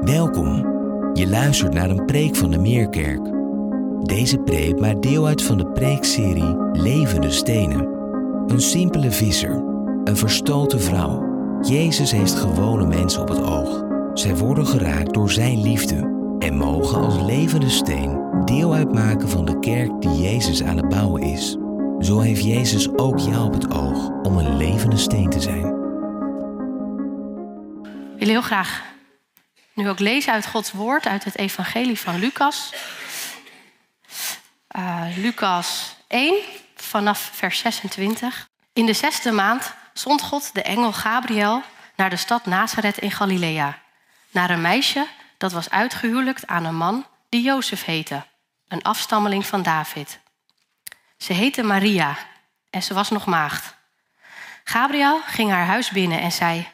Welkom. 0.00 0.56
Je 1.14 1.28
luistert 1.28 1.74
naar 1.74 1.90
een 1.90 2.04
preek 2.04 2.36
van 2.36 2.50
de 2.50 2.58
Meerkerk. 2.58 3.20
Deze 4.02 4.38
preek 4.38 4.80
maakt 4.80 5.02
deel 5.02 5.26
uit 5.26 5.42
van 5.42 5.58
de 5.58 5.66
preekserie 5.66 6.56
Levende 6.72 7.30
Stenen. 7.30 7.86
Een 8.46 8.60
simpele 8.60 9.10
visser, 9.10 9.50
een 10.04 10.16
verstoten 10.16 10.80
vrouw. 10.80 11.26
Jezus 11.60 12.10
heeft 12.10 12.34
gewone 12.34 12.86
mensen 12.86 13.22
op 13.22 13.28
het 13.28 13.42
oog. 13.42 13.84
Zij 14.14 14.36
worden 14.36 14.66
geraakt 14.66 15.14
door 15.14 15.30
zijn 15.30 15.62
liefde 15.62 15.96
en 16.38 16.56
mogen 16.56 17.00
als 17.00 17.22
levende 17.22 17.68
steen 17.68 18.20
deel 18.44 18.74
uitmaken 18.74 19.28
van 19.28 19.44
de 19.44 19.58
kerk 19.58 20.00
die 20.00 20.20
Jezus 20.20 20.62
aan 20.62 20.76
het 20.76 20.88
bouwen 20.88 21.22
is. 21.22 21.56
Zo 21.98 22.20
heeft 22.20 22.44
Jezus 22.44 22.88
ook 22.96 23.18
jou 23.18 23.46
op 23.46 23.52
het 23.52 23.74
oog 23.74 24.10
om 24.22 24.38
een 24.38 24.56
levende 24.56 24.96
steen 24.96 25.30
te 25.30 25.40
zijn. 25.40 25.66
Ik 28.16 28.24
wil 28.24 28.28
heel 28.28 28.40
graag 28.40 28.96
nu 29.78 29.88
ook 29.88 29.98
lezen 29.98 30.32
uit 30.32 30.46
Gods 30.46 30.72
woord, 30.72 31.06
uit 31.06 31.24
het 31.24 31.36
evangelie 31.36 32.00
van 32.00 32.18
Lucas. 32.18 32.72
Uh, 34.76 35.04
Lucas 35.16 35.96
1, 36.08 36.42
vanaf 36.76 37.30
vers 37.32 37.58
26. 37.58 38.48
In 38.72 38.86
de 38.86 38.92
zesde 38.92 39.30
maand 39.30 39.74
zond 39.92 40.22
God 40.22 40.54
de 40.54 40.62
engel 40.62 40.92
Gabriel 40.92 41.62
naar 41.96 42.10
de 42.10 42.16
stad 42.16 42.46
Nazareth 42.46 42.98
in 42.98 43.10
Galilea. 43.10 43.78
Naar 44.30 44.50
een 44.50 44.60
meisje 44.60 45.06
dat 45.36 45.52
was 45.52 45.70
uitgehuwelijkt 45.70 46.46
aan 46.46 46.64
een 46.64 46.76
man 46.76 47.06
die 47.28 47.42
Jozef 47.42 47.84
heette, 47.84 48.26
een 48.68 48.82
afstammeling 48.82 49.46
van 49.46 49.62
David. 49.62 50.18
Ze 51.16 51.32
heette 51.32 51.62
Maria 51.62 52.16
en 52.70 52.82
ze 52.82 52.94
was 52.94 53.10
nog 53.10 53.26
maagd. 53.26 53.74
Gabriel 54.64 55.20
ging 55.26 55.50
haar 55.50 55.66
huis 55.66 55.90
binnen 55.90 56.20
en 56.20 56.32
zei: 56.32 56.68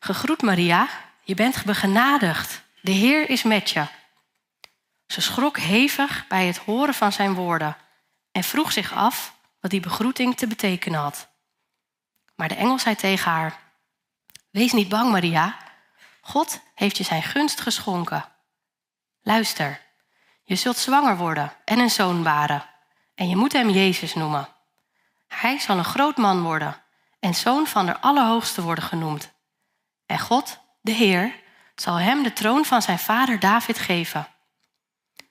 Gegroet 0.00 0.42
Maria, 0.42 0.88
je 1.24 1.34
bent 1.34 1.64
begenadigd. 1.64 2.62
De 2.80 2.90
Heer 2.90 3.30
is 3.30 3.42
met 3.42 3.70
je. 3.70 3.86
Ze 5.06 5.20
schrok 5.20 5.58
hevig 5.58 6.26
bij 6.26 6.46
het 6.46 6.56
horen 6.56 6.94
van 6.94 7.12
zijn 7.12 7.34
woorden 7.34 7.76
en 8.32 8.44
vroeg 8.44 8.72
zich 8.72 8.92
af 8.92 9.34
wat 9.60 9.70
die 9.70 9.80
begroeting 9.80 10.36
te 10.36 10.46
betekenen 10.46 11.00
had. 11.00 11.28
Maar 12.34 12.48
de 12.48 12.54
engel 12.54 12.78
zei 12.78 12.94
tegen 12.94 13.30
haar: 13.30 13.58
Wees 14.50 14.72
niet 14.72 14.88
bang, 14.88 15.10
Maria. 15.10 15.56
God 16.20 16.60
heeft 16.74 16.96
je 16.96 17.04
zijn 17.04 17.22
gunst 17.22 17.60
geschonken. 17.60 18.24
Luister, 19.22 19.80
je 20.42 20.56
zult 20.56 20.76
zwanger 20.76 21.16
worden 21.16 21.52
en 21.64 21.78
een 21.78 21.90
zoon 21.90 22.22
baren. 22.22 22.64
En 23.14 23.28
je 23.28 23.36
moet 23.36 23.52
hem 23.52 23.70
Jezus 23.70 24.14
noemen. 24.14 24.48
Hij 25.28 25.58
zal 25.58 25.78
een 25.78 25.84
groot 25.84 26.16
man 26.16 26.42
worden 26.42 26.82
en 27.20 27.34
zoon 27.34 27.66
van 27.66 27.86
de 27.86 28.00
Allerhoogste 28.00 28.62
worden 28.62 28.84
genoemd. 28.84 29.32
En 30.06 30.18
God, 30.18 30.58
de 30.84 30.92
Heer, 30.92 31.34
zal 31.74 31.96
hem 31.96 32.22
de 32.22 32.32
troon 32.32 32.64
van 32.64 32.82
zijn 32.82 32.98
vader 32.98 33.40
David 33.40 33.78
geven. 33.78 34.28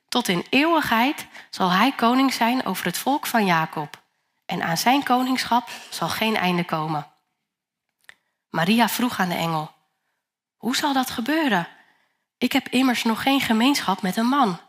Tot 0.07 0.27
in 0.27 0.45
eeuwigheid 0.49 1.27
zal 1.49 1.71
hij 1.71 1.91
koning 1.91 2.33
zijn 2.33 2.65
over 2.65 2.85
het 2.85 2.97
volk 2.97 3.27
van 3.27 3.45
Jacob. 3.45 4.01
En 4.45 4.63
aan 4.63 4.77
zijn 4.77 5.03
koningschap 5.03 5.69
zal 5.89 6.09
geen 6.09 6.35
einde 6.35 6.63
komen. 6.63 7.11
Maria 8.49 8.89
vroeg 8.89 9.19
aan 9.19 9.29
de 9.29 9.35
engel: 9.35 9.71
Hoe 10.57 10.75
zal 10.75 10.93
dat 10.93 11.09
gebeuren? 11.09 11.67
Ik 12.37 12.51
heb 12.51 12.67
immers 12.67 13.03
nog 13.03 13.21
geen 13.21 13.41
gemeenschap 13.41 14.01
met 14.01 14.17
een 14.17 14.25
man. 14.25 14.59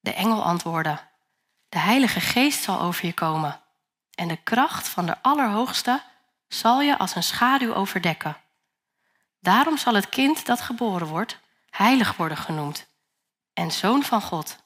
De 0.00 0.14
engel 0.14 0.44
antwoordde: 0.44 0.98
De 1.68 1.78
Heilige 1.78 2.20
Geest 2.20 2.62
zal 2.62 2.80
over 2.80 3.06
je 3.06 3.12
komen. 3.12 3.60
En 4.14 4.28
de 4.28 4.36
kracht 4.36 4.88
van 4.88 5.06
de 5.06 5.22
Allerhoogste 5.22 6.02
zal 6.48 6.80
je 6.80 6.98
als 6.98 7.14
een 7.14 7.22
schaduw 7.22 7.74
overdekken. 7.74 8.44
Daarom 9.46 9.76
zal 9.76 9.94
het 9.94 10.08
kind 10.08 10.46
dat 10.46 10.60
geboren 10.60 11.06
wordt 11.06 11.38
heilig 11.70 12.16
worden 12.16 12.36
genoemd 12.36 12.86
en 13.52 13.70
zoon 13.70 14.02
van 14.02 14.22
God. 14.22 14.56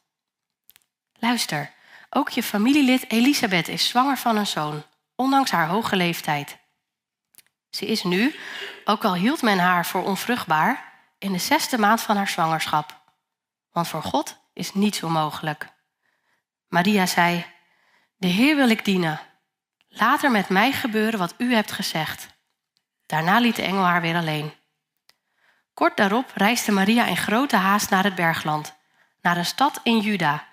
Luister, 1.18 1.72
ook 2.10 2.28
je 2.28 2.42
familielid 2.42 3.10
Elisabeth 3.10 3.68
is 3.68 3.88
zwanger 3.88 4.18
van 4.18 4.36
een 4.36 4.46
zoon, 4.46 4.84
ondanks 5.14 5.50
haar 5.50 5.66
hoge 5.66 5.96
leeftijd. 5.96 6.58
Ze 7.70 7.86
is 7.86 8.02
nu, 8.02 8.34
ook 8.84 9.04
al 9.04 9.14
hield 9.14 9.42
men 9.42 9.58
haar 9.58 9.86
voor 9.86 10.04
onvruchtbaar, 10.04 10.92
in 11.18 11.32
de 11.32 11.38
zesde 11.38 11.78
maand 11.78 12.00
van 12.00 12.16
haar 12.16 12.28
zwangerschap. 12.28 13.00
Want 13.70 13.88
voor 13.88 14.02
God 14.02 14.36
is 14.52 14.74
niets 14.74 15.02
onmogelijk. 15.02 15.68
Maria 16.68 17.06
zei: 17.06 17.46
De 18.16 18.28
Heer 18.28 18.56
wil 18.56 18.68
ik 18.68 18.84
dienen. 18.84 19.20
Laat 19.88 20.22
er 20.22 20.30
met 20.30 20.48
mij 20.48 20.72
gebeuren 20.72 21.18
wat 21.18 21.34
u 21.38 21.54
hebt 21.54 21.72
gezegd. 21.72 22.26
Daarna 23.06 23.38
liet 23.38 23.56
de 23.56 23.62
engel 23.62 23.84
haar 23.84 24.00
weer 24.00 24.16
alleen. 24.16 24.58
Kort 25.74 25.96
daarop 25.96 26.30
reisde 26.34 26.72
Maria 26.72 27.06
in 27.06 27.16
grote 27.16 27.56
haast 27.56 27.90
naar 27.90 28.04
het 28.04 28.14
bergland, 28.14 28.74
naar 29.22 29.36
een 29.36 29.46
stad 29.46 29.80
in 29.82 29.98
Juda, 29.98 30.46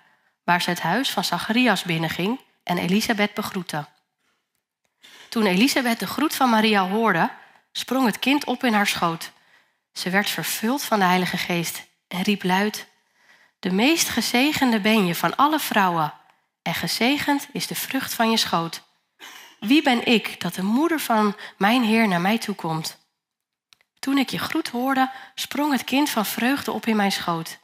waar 0.44 0.62
ze 0.62 0.70
het 0.70 0.80
huis 0.80 1.10
van 1.10 1.24
Zacharias 1.24 1.82
binnenging 1.82 2.40
en 2.64 2.78
Elisabeth 2.78 3.34
begroette. 3.34 3.86
Toen 5.28 5.46
Elisabeth 5.46 5.98
de 5.98 6.06
groet 6.06 6.34
van 6.34 6.50
Maria 6.50 6.88
hoorde, 6.88 7.30
sprong 7.72 8.06
het 8.06 8.18
kind 8.18 8.44
op 8.44 8.64
in 8.64 8.72
haar 8.72 8.86
schoot. 8.86 9.32
Ze 9.92 10.10
werd 10.10 10.30
vervuld 10.30 10.82
van 10.82 10.98
de 10.98 11.04
Heilige 11.04 11.36
Geest 11.36 11.86
en 12.08 12.22
riep 12.22 12.42
luid: 12.42 12.88
De 13.58 13.70
meest 13.70 14.08
gezegende 14.08 14.80
ben 14.80 15.06
je 15.06 15.14
van 15.14 15.36
alle 15.36 15.58
vrouwen, 15.58 16.12
en 16.62 16.74
gezegend 16.74 17.48
is 17.52 17.66
de 17.66 17.74
vrucht 17.74 18.14
van 18.14 18.30
je 18.30 18.36
schoot. 18.36 18.82
Wie 19.60 19.82
ben 19.82 20.06
ik 20.06 20.40
dat 20.40 20.54
de 20.54 20.62
moeder 20.62 21.00
van 21.00 21.36
mijn 21.56 21.82
Heer 21.82 22.08
naar 22.08 22.20
mij 22.20 22.38
toe 22.38 22.54
komt? 22.54 22.97
Toen 23.98 24.18
ik 24.18 24.30
je 24.30 24.38
groet 24.38 24.68
hoorde, 24.68 25.10
sprong 25.34 25.72
het 25.72 25.84
kind 25.84 26.10
van 26.10 26.26
vreugde 26.26 26.72
op 26.72 26.86
in 26.86 26.96
mijn 26.96 27.12
schoot. 27.12 27.58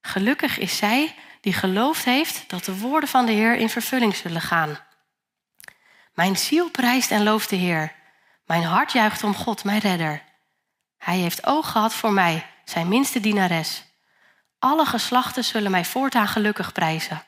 Gelukkig 0.00 0.58
is 0.58 0.76
zij 0.76 1.14
die 1.40 1.52
geloofd 1.52 2.04
heeft 2.04 2.48
dat 2.48 2.64
de 2.64 2.78
woorden 2.78 3.08
van 3.08 3.26
de 3.26 3.32
Heer 3.32 3.56
in 3.56 3.68
vervulling 3.68 4.16
zullen 4.16 4.40
gaan. 4.40 4.78
Mijn 6.14 6.36
ziel 6.36 6.70
prijst 6.70 7.10
en 7.10 7.22
looft 7.22 7.50
de 7.50 7.56
Heer. 7.56 7.92
Mijn 8.46 8.62
hart 8.62 8.92
juicht 8.92 9.22
om 9.22 9.34
God, 9.34 9.64
mijn 9.64 9.80
redder. 9.80 10.22
Hij 10.98 11.16
heeft 11.16 11.46
oog 11.46 11.70
gehad 11.70 11.94
voor 11.94 12.12
mij, 12.12 12.46
zijn 12.64 12.88
minste 12.88 13.20
dienares. 13.20 13.84
Alle 14.58 14.86
geslachten 14.86 15.44
zullen 15.44 15.70
mij 15.70 15.84
voortaan 15.84 16.28
gelukkig 16.28 16.72
prijzen. 16.72 17.22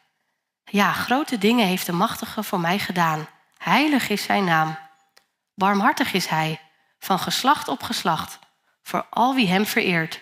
Ja, 0.64 0.92
grote 0.92 1.38
dingen 1.38 1.66
heeft 1.66 1.86
de 1.86 1.92
Machtige 1.92 2.42
voor 2.42 2.60
mij 2.60 2.78
gedaan. 2.78 3.28
Heilig 3.58 4.08
is 4.08 4.22
zijn 4.22 4.44
naam. 4.44 4.78
Barmhartig 5.54 6.12
is 6.12 6.26
hij 6.26 6.60
van 6.98 7.18
geslacht 7.18 7.68
op 7.68 7.82
geslacht, 7.82 8.38
voor 8.82 9.06
al 9.10 9.34
wie 9.34 9.48
hem 9.48 9.66
vereert. 9.66 10.20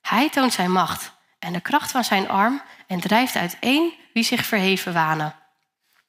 Hij 0.00 0.30
toont 0.30 0.52
zijn 0.52 0.72
macht 0.72 1.12
en 1.38 1.52
de 1.52 1.60
kracht 1.60 1.90
van 1.90 2.04
zijn 2.04 2.28
arm 2.28 2.62
en 2.86 3.00
drijft 3.00 3.36
uiteen 3.36 3.94
wie 4.12 4.24
zich 4.24 4.46
verheven 4.46 4.92
wanen. 4.92 5.34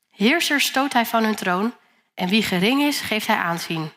Heersers 0.10 0.66
stoot 0.66 0.94
hij 0.94 1.06
van 1.06 1.24
hun 1.24 1.36
troon 1.36 1.74
en 2.14 2.28
wie 2.28 2.44
gering 2.44 2.82
is, 2.82 3.00
geeft 3.00 3.28
hij 3.28 3.36
aanzien. 3.36 3.92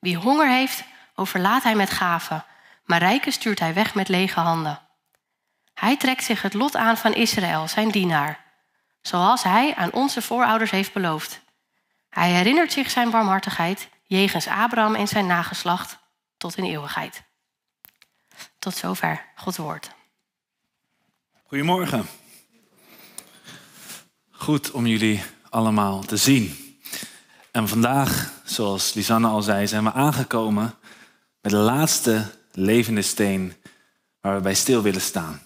Wie 0.00 0.16
honger 0.16 0.48
heeft, 0.48 0.84
overlaat 1.14 1.62
hij 1.62 1.74
met 1.74 1.90
gaven, 1.90 2.44
maar 2.84 2.98
rijken 2.98 3.32
stuurt 3.32 3.58
hij 3.58 3.74
weg 3.74 3.94
met 3.94 4.08
lege 4.08 4.40
handen. 4.40 4.80
Hij 5.74 5.96
trekt 5.96 6.24
zich 6.24 6.42
het 6.42 6.54
lot 6.54 6.76
aan 6.76 6.96
van 6.96 7.14
Israël, 7.14 7.68
zijn 7.68 7.88
dienaar, 7.88 8.44
zoals 9.00 9.42
hij 9.42 9.74
aan 9.74 9.92
onze 9.92 10.22
voorouders 10.22 10.70
heeft 10.70 10.92
beloofd. 10.92 11.40
Hij 12.08 12.30
herinnert 12.30 12.72
zich 12.72 12.90
zijn 12.90 13.10
barmhartigheid 13.10 13.88
jegens 14.16 14.46
Abraham 14.46 14.94
en 14.94 15.08
zijn 15.08 15.26
nageslacht 15.26 15.98
tot 16.36 16.56
in 16.56 16.64
eeuwigheid. 16.64 17.22
Tot 18.58 18.76
zover 18.76 19.24
Gods 19.34 19.56
woord. 19.56 19.90
Goedemorgen. 21.46 22.06
Goed 24.30 24.70
om 24.70 24.86
jullie 24.86 25.22
allemaal 25.48 26.00
te 26.00 26.16
zien. 26.16 26.76
En 27.50 27.68
vandaag, 27.68 28.32
zoals 28.44 28.94
Lisanne 28.94 29.28
al 29.28 29.42
zei, 29.42 29.66
zijn 29.66 29.84
we 29.84 29.92
aangekomen 29.92 30.74
bij 31.40 31.50
de 31.50 31.56
laatste 31.56 32.30
levende 32.52 33.02
steen 33.02 33.54
waar 34.20 34.34
we 34.34 34.40
bij 34.40 34.54
stil 34.54 34.82
willen 34.82 35.00
staan. 35.00 35.42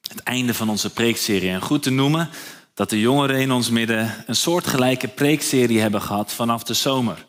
Het 0.00 0.22
einde 0.22 0.54
van 0.54 0.68
onze 0.68 0.92
preekserie. 0.92 1.50
En 1.50 1.62
goed 1.62 1.82
te 1.82 1.90
noemen 1.90 2.30
dat 2.74 2.90
de 2.90 3.00
jongeren 3.00 3.40
in 3.40 3.52
ons 3.52 3.70
midden 3.70 4.24
een 4.26 4.36
soortgelijke 4.36 5.08
preekserie 5.08 5.80
hebben 5.80 6.02
gehad 6.02 6.32
vanaf 6.32 6.62
de 6.62 6.74
zomer. 6.74 7.28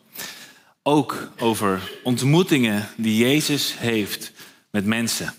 Ook 0.82 1.28
over 1.38 1.92
ontmoetingen 2.02 2.88
die 2.96 3.16
Jezus 3.16 3.78
heeft 3.78 4.32
met 4.70 4.84
mensen. 4.84 5.34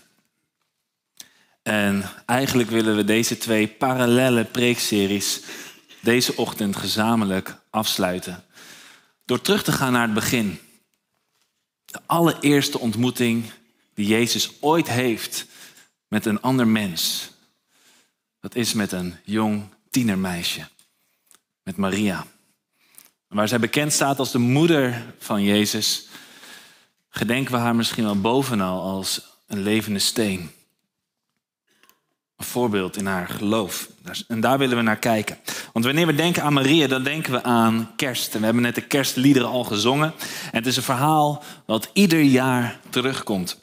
En 1.62 2.10
eigenlijk 2.26 2.70
willen 2.70 2.96
we 2.96 3.04
deze 3.04 3.38
twee 3.38 3.68
parallele 3.68 4.44
preekseries 4.44 5.40
deze 6.04 6.36
ochtend 6.36 6.76
gezamenlijk 6.76 7.56
afsluiten. 7.70 8.44
Door 9.24 9.40
terug 9.40 9.62
te 9.62 9.72
gaan 9.72 9.92
naar 9.92 10.02
het 10.02 10.14
begin. 10.14 10.58
De 11.84 12.00
allereerste 12.06 12.78
ontmoeting 12.78 13.50
die 13.94 14.06
Jezus 14.06 14.52
ooit 14.60 14.88
heeft 14.88 15.46
met 16.08 16.26
een 16.26 16.40
ander 16.40 16.66
mens. 16.66 17.30
Dat 18.40 18.54
is 18.54 18.72
met 18.72 18.92
een 18.92 19.16
jong 19.24 19.68
tienermeisje, 19.90 20.68
met 21.62 21.76
Maria. 21.76 22.26
Waar 23.34 23.48
zij 23.48 23.58
bekend 23.58 23.92
staat 23.92 24.18
als 24.18 24.30
de 24.30 24.38
moeder 24.38 25.02
van 25.18 25.42
Jezus, 25.42 26.06
gedenken 27.08 27.52
we 27.52 27.58
haar 27.58 27.76
misschien 27.76 28.04
wel 28.04 28.20
bovenal 28.20 28.82
als 28.82 29.20
een 29.46 29.62
levende 29.62 29.98
steen. 29.98 30.50
Een 32.36 32.44
voorbeeld 32.44 32.96
in 32.96 33.06
haar 33.06 33.28
geloof. 33.28 33.88
En 34.28 34.40
daar 34.40 34.58
willen 34.58 34.76
we 34.76 34.82
naar 34.82 34.98
kijken. 34.98 35.38
Want 35.72 35.84
wanneer 35.84 36.06
we 36.06 36.14
denken 36.14 36.42
aan 36.42 36.52
Maria, 36.52 36.86
dan 36.86 37.02
denken 37.02 37.32
we 37.32 37.42
aan 37.42 37.92
kerst. 37.96 38.34
En 38.34 38.38
we 38.38 38.44
hebben 38.44 38.62
net 38.62 38.74
de 38.74 38.86
kerstliederen 38.86 39.48
al 39.48 39.64
gezongen. 39.64 40.12
En 40.44 40.58
het 40.58 40.66
is 40.66 40.76
een 40.76 40.82
verhaal 40.82 41.42
wat 41.66 41.90
ieder 41.92 42.20
jaar 42.20 42.80
terugkomt. 42.90 43.58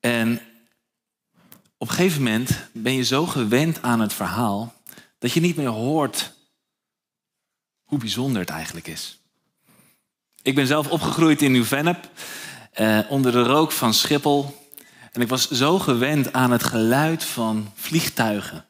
En 0.00 0.40
op 1.78 1.88
een 1.88 1.94
gegeven 1.94 2.22
moment 2.22 2.68
ben 2.72 2.92
je 2.92 3.04
zo 3.04 3.26
gewend 3.26 3.82
aan 3.82 4.00
het 4.00 4.12
verhaal 4.12 4.74
dat 5.18 5.32
je 5.32 5.40
niet 5.40 5.56
meer 5.56 5.68
hoort 5.68 6.36
hoe 7.88 7.98
bijzonder 7.98 8.40
het 8.40 8.50
eigenlijk 8.50 8.86
is. 8.86 9.20
Ik 10.42 10.54
ben 10.54 10.66
zelf 10.66 10.88
opgegroeid 10.88 11.42
in 11.42 11.52
Nieuw-Vennep, 11.52 12.10
eh, 12.72 12.98
onder 13.08 13.32
de 13.32 13.42
rook 13.42 13.72
van 13.72 13.94
Schiphol. 13.94 14.68
En 15.12 15.20
ik 15.20 15.28
was 15.28 15.50
zo 15.50 15.78
gewend 15.78 16.32
aan 16.32 16.50
het 16.50 16.62
geluid 16.62 17.24
van 17.24 17.72
vliegtuigen 17.74 18.64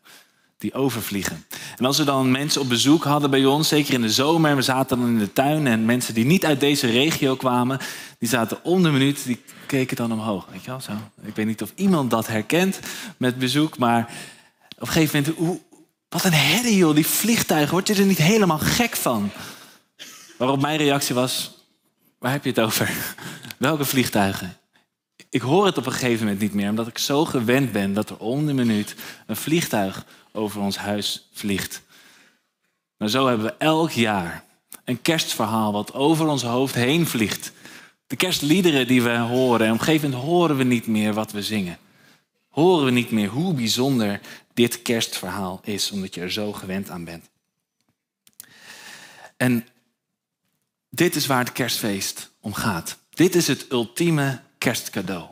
die 0.59 0.75
overvliegen. 0.75 1.45
En 1.77 1.85
als 1.85 1.99
we 1.99 2.05
dan 2.05 2.31
mensen 2.31 2.61
op 2.61 2.69
bezoek 2.69 3.05
hadden 3.05 3.31
bij 3.31 3.45
ons, 3.45 3.69
zeker 3.69 3.95
in 3.95 4.01
de 4.01 4.11
zomer, 4.11 4.57
we 4.57 4.63
zaten 4.63 4.99
dan 4.99 5.09
in 5.09 5.19
de 5.19 5.33
tuin 5.33 5.67
en 5.67 5.85
mensen 5.85 6.15
die 6.15 6.25
niet 6.25 6.45
uit 6.45 6.61
deze 6.61 6.87
regio 6.87 7.37
kwamen, 7.37 7.79
die 8.19 8.29
zaten 8.29 8.65
om 8.65 8.83
de 8.83 8.91
minuut, 8.91 9.25
die 9.25 9.41
keken 9.67 9.97
dan 9.97 10.13
omhoog. 10.13 10.47
Weet 10.51 10.65
je 10.65 10.71
wel, 10.71 10.81
zo. 10.81 10.93
Ik 11.23 11.35
weet 11.37 11.47
niet 11.47 11.63
of 11.63 11.73
iemand 11.75 12.11
dat 12.11 12.27
herkent 12.27 12.81
met 13.17 13.39
bezoek, 13.39 13.79
maar 13.79 14.13
op 14.79 14.81
een 14.81 14.93
gegeven 14.93 15.19
moment, 15.19 15.37
hoe, 15.39 15.61
wat 16.09 16.25
een 16.25 16.33
herrie 16.33 16.77
joh, 16.77 16.95
die 16.95 17.07
vliegtuigen, 17.07 17.73
word 17.73 17.87
je 17.87 17.95
er 17.95 18.05
niet 18.05 18.19
helemaal 18.19 18.59
gek 18.59 18.97
van? 18.97 19.31
Waarop 20.39 20.61
mijn 20.61 20.79
reactie 20.79 21.15
was, 21.15 21.59
waar 22.19 22.33
heb 22.33 22.45
je 22.45 22.51
het 22.51 22.61
over? 22.61 22.91
Welke 23.59 23.85
vliegtuigen? 23.85 24.57
Ik 25.31 25.41
hoor 25.41 25.67
het 25.67 25.79
op 25.79 25.87
een 25.87 25.93
gegeven 25.93 26.25
moment 26.25 26.41
niet 26.41 26.55
meer, 26.55 26.69
omdat 26.71 26.87
ik 26.87 26.99
zo 26.99 27.25
gewend 27.25 27.73
ben 27.73 27.95
dat 27.95 28.11
er 28.11 28.19
om 28.19 28.47
de 28.47 28.53
minuut 28.53 28.95
een 29.27 29.37
vliegtuig 29.37 30.05
over 30.33 30.61
ons 30.61 30.77
huis 30.77 31.29
vliegt. 31.33 31.83
Maar 32.97 33.09
zo 33.09 33.27
hebben 33.27 33.47
we 33.47 33.55
elk 33.59 33.91
jaar 33.91 34.45
een 34.85 35.03
kerstverhaal 35.03 35.73
wat 35.73 35.95
over 35.95 36.27
ons 36.27 36.43
hoofd 36.43 36.75
heen 36.75 37.07
vliegt. 37.07 37.53
De 38.07 38.17
kerstliederen 38.17 38.87
die 38.87 39.03
we 39.03 39.17
horen. 39.17 39.67
En 39.67 39.73
op 39.73 39.79
een 39.79 39.85
gegeven 39.85 40.11
moment 40.11 40.29
horen 40.29 40.57
we 40.57 40.65
niet 40.65 40.87
meer 40.87 41.15
wat 41.15 41.33
we 41.33 41.43
zingen. 41.43 41.79
Horen 42.49 42.85
we 42.85 42.91
niet 42.91 43.11
meer 43.11 43.29
hoe 43.29 43.55
bijzonder 43.55 44.21
dit 44.59 44.83
kerstverhaal 44.83 45.61
is, 45.65 45.91
omdat 45.91 46.15
je 46.15 46.21
er 46.21 46.33
zo 46.33 46.53
gewend 46.53 46.91
aan 46.91 47.05
bent. 47.05 47.29
En 49.37 49.67
dit 50.91 51.17
is 51.17 51.27
waar 51.27 51.39
het 51.39 51.53
kerstfeest 51.53 52.31
om 52.41 52.55
gaat. 52.55 52.99
Dit 53.11 53.35
is 53.35 53.47
het 53.47 53.67
ultieme 53.71 54.41
kerstcadeau. 54.59 55.27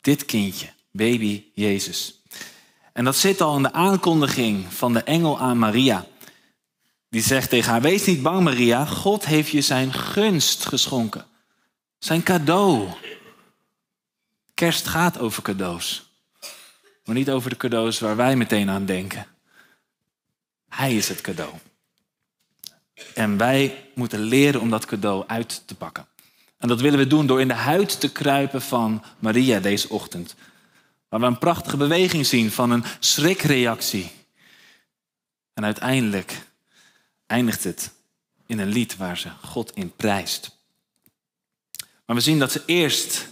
Dit 0.00 0.24
kindje, 0.24 0.68
baby 0.90 1.44
Jezus. 1.54 2.20
En 2.92 3.04
dat 3.04 3.16
zit 3.16 3.40
al 3.40 3.56
in 3.56 3.62
de 3.62 3.72
aankondiging 3.72 4.72
van 4.72 4.92
de 4.92 5.02
engel 5.02 5.40
aan 5.40 5.58
Maria. 5.58 6.06
Die 7.08 7.22
zegt 7.22 7.50
tegen 7.50 7.70
haar: 7.70 7.80
Wees 7.80 8.06
niet 8.06 8.22
bang, 8.22 8.42
Maria. 8.42 8.84
God 8.86 9.24
heeft 9.24 9.50
je 9.50 9.60
zijn 9.60 9.92
gunst 9.92 10.66
geschonken. 10.66 11.26
Zijn 11.98 12.22
cadeau. 12.22 12.88
Kerst 14.54 14.86
gaat 14.86 15.18
over 15.18 15.42
cadeaus. 15.42 16.07
Maar 17.08 17.16
niet 17.16 17.30
over 17.30 17.50
de 17.50 17.56
cadeaus 17.56 17.98
waar 17.98 18.16
wij 18.16 18.36
meteen 18.36 18.70
aan 18.70 18.84
denken. 18.84 19.26
Hij 20.68 20.96
is 20.96 21.08
het 21.08 21.20
cadeau. 21.20 21.52
En 23.14 23.36
wij 23.36 23.90
moeten 23.94 24.20
leren 24.20 24.60
om 24.60 24.70
dat 24.70 24.84
cadeau 24.84 25.24
uit 25.26 25.62
te 25.66 25.74
pakken. 25.74 26.06
En 26.58 26.68
dat 26.68 26.80
willen 26.80 26.98
we 26.98 27.06
doen 27.06 27.26
door 27.26 27.40
in 27.40 27.48
de 27.48 27.54
huid 27.54 28.00
te 28.00 28.12
kruipen 28.12 28.62
van 28.62 29.04
Maria 29.18 29.60
deze 29.60 29.88
ochtend. 29.88 30.34
Waar 31.08 31.20
we 31.20 31.26
een 31.26 31.38
prachtige 31.38 31.76
beweging 31.76 32.26
zien 32.26 32.50
van 32.50 32.70
een 32.70 32.84
schrikreactie. 32.98 34.10
En 35.54 35.64
uiteindelijk 35.64 36.46
eindigt 37.26 37.64
het 37.64 37.92
in 38.46 38.58
een 38.58 38.68
lied 38.68 38.96
waar 38.96 39.18
ze 39.18 39.28
God 39.44 39.72
in 39.74 39.96
prijst. 39.96 40.58
Maar 42.06 42.16
we 42.16 42.22
zien 42.22 42.38
dat 42.38 42.52
ze 42.52 42.62
eerst 42.66 43.28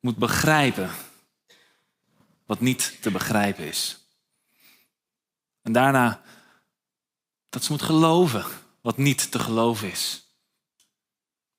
moet 0.00 0.16
begrijpen 0.16 0.90
wat 2.50 2.60
niet 2.60 2.96
te 3.00 3.10
begrijpen 3.10 3.64
is. 3.64 3.98
En 5.62 5.72
daarna 5.72 6.22
dat 7.48 7.64
ze 7.64 7.72
moet 7.72 7.82
geloven 7.82 8.44
wat 8.80 8.96
niet 8.96 9.30
te 9.30 9.38
geloven 9.38 9.90
is. 9.90 10.22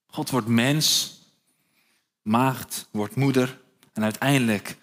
God 0.07 0.29
wordt 0.29 0.47
mens, 0.47 1.17
maagd, 2.21 2.87
wordt 2.91 3.15
moeder 3.15 3.59
en 3.93 4.03
uiteindelijk 4.03 4.77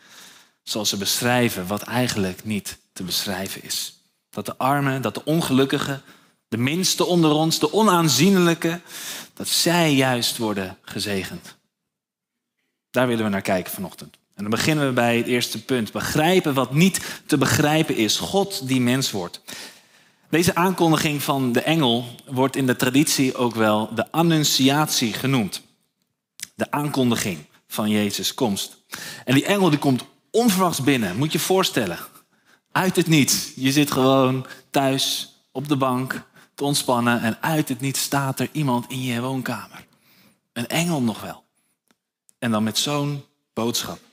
zal 0.63 0.87
ze 0.87 0.97
beschrijven 0.97 1.67
wat 1.67 1.83
eigenlijk 1.83 2.45
niet 2.45 2.79
te 2.93 3.03
beschrijven 3.03 3.63
is. 3.63 4.01
Dat 4.31 4.47
de 4.47 4.57
armen, 4.57 5.03
dat 5.03 5.15
de 5.15 5.25
ongelukkigen, 5.25 6.03
de 6.49 6.59
minste 6.59 7.05
onder 7.05 7.31
ons, 7.31 7.59
de 7.59 7.73
onaanzienlijke, 7.73 8.81
dat 9.35 9.49
zij 9.49 9.95
juist 9.95 10.37
worden 10.37 10.79
gezegend. 10.83 11.57
Daar 12.91 13.07
willen 13.07 13.25
we 13.25 13.31
naar 13.31 13.43
kijken 13.43 13.73
vanochtend. 13.73 14.19
En 14.39 14.45
dan 14.45 14.53
beginnen 14.53 14.87
we 14.87 14.93
bij 14.93 15.17
het 15.17 15.27
eerste 15.27 15.65
punt. 15.65 15.93
Begrijpen 15.93 16.55
wat 16.55 16.75
niet 16.75 17.23
te 17.27 17.39
begrijpen 17.39 17.97
is. 17.97 18.17
God 18.17 18.69
die 18.69 18.81
mens 18.81 19.11
wordt. 19.11 19.41
Deze 20.31 20.55
aankondiging 20.55 21.23
van 21.23 21.53
de 21.53 21.61
engel 21.61 22.07
wordt 22.27 22.57
in 22.57 22.67
de 22.67 22.77
traditie 22.77 23.37
ook 23.37 23.55
wel 23.55 23.95
de 23.95 24.11
annunciatie 24.13 25.13
genoemd. 25.13 25.63
De 26.55 26.71
aankondiging 26.71 27.39
van 27.67 27.91
Jezus' 27.91 28.35
komst. 28.35 28.77
En 29.25 29.35
die 29.35 29.45
engel 29.45 29.71
die 29.71 29.79
komt 29.79 30.05
onverwachts 30.31 30.83
binnen, 30.83 31.17
moet 31.17 31.33
je 31.33 31.39
je 31.39 31.45
voorstellen. 31.45 31.99
Uit 32.73 32.97
het 32.97 33.07
niets. 33.07 33.53
Je 33.57 33.73
zit 33.73 33.91
gewoon 33.91 34.47
thuis 34.71 35.35
op 35.53 35.69
de 35.69 35.77
bank 35.77 36.23
te 36.55 36.65
ontspannen 36.65 37.23
en 37.23 37.39
uit 37.41 37.69
het 37.69 37.81
niets 37.81 38.01
staat 38.01 38.41
er 38.41 38.49
iemand 38.53 38.85
in 38.89 39.03
je 39.03 39.21
woonkamer. 39.21 39.87
Een 40.53 40.67
engel 40.67 41.03
nog 41.03 41.21
wel. 41.21 41.45
En 42.39 42.51
dan 42.51 42.63
met 42.63 42.79
zo'n 42.79 43.25
boodschap. 43.53 44.07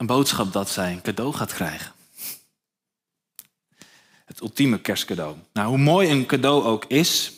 Een 0.00 0.06
boodschap 0.06 0.52
dat 0.52 0.70
zij 0.70 0.92
een 0.92 1.02
cadeau 1.02 1.32
gaat 1.32 1.52
krijgen. 1.52 1.92
Het 4.24 4.40
ultieme 4.40 4.80
kerstcadeau. 4.80 5.36
Nou, 5.52 5.68
hoe 5.68 5.78
mooi 5.78 6.10
een 6.10 6.26
cadeau 6.26 6.64
ook 6.64 6.84
is, 6.84 7.32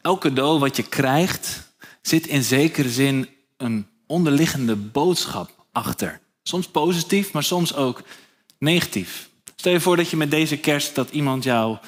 elk 0.00 0.20
cadeau 0.20 0.58
wat 0.58 0.76
je 0.76 0.82
krijgt, 0.82 1.68
zit 2.02 2.26
in 2.26 2.42
zekere 2.42 2.90
zin 2.90 3.28
een 3.56 3.86
onderliggende 4.06 4.76
boodschap 4.76 5.66
achter. 5.72 6.20
Soms 6.42 6.68
positief, 6.68 7.32
maar 7.32 7.42
soms 7.42 7.74
ook 7.74 8.02
negatief. 8.58 9.28
Stel 9.56 9.72
je 9.72 9.80
voor 9.80 9.96
dat 9.96 10.10
je 10.10 10.16
met 10.16 10.30
deze 10.30 10.56
kerst 10.56 10.94
dat 10.94 11.10
iemand 11.10 11.44
jou 11.44 11.78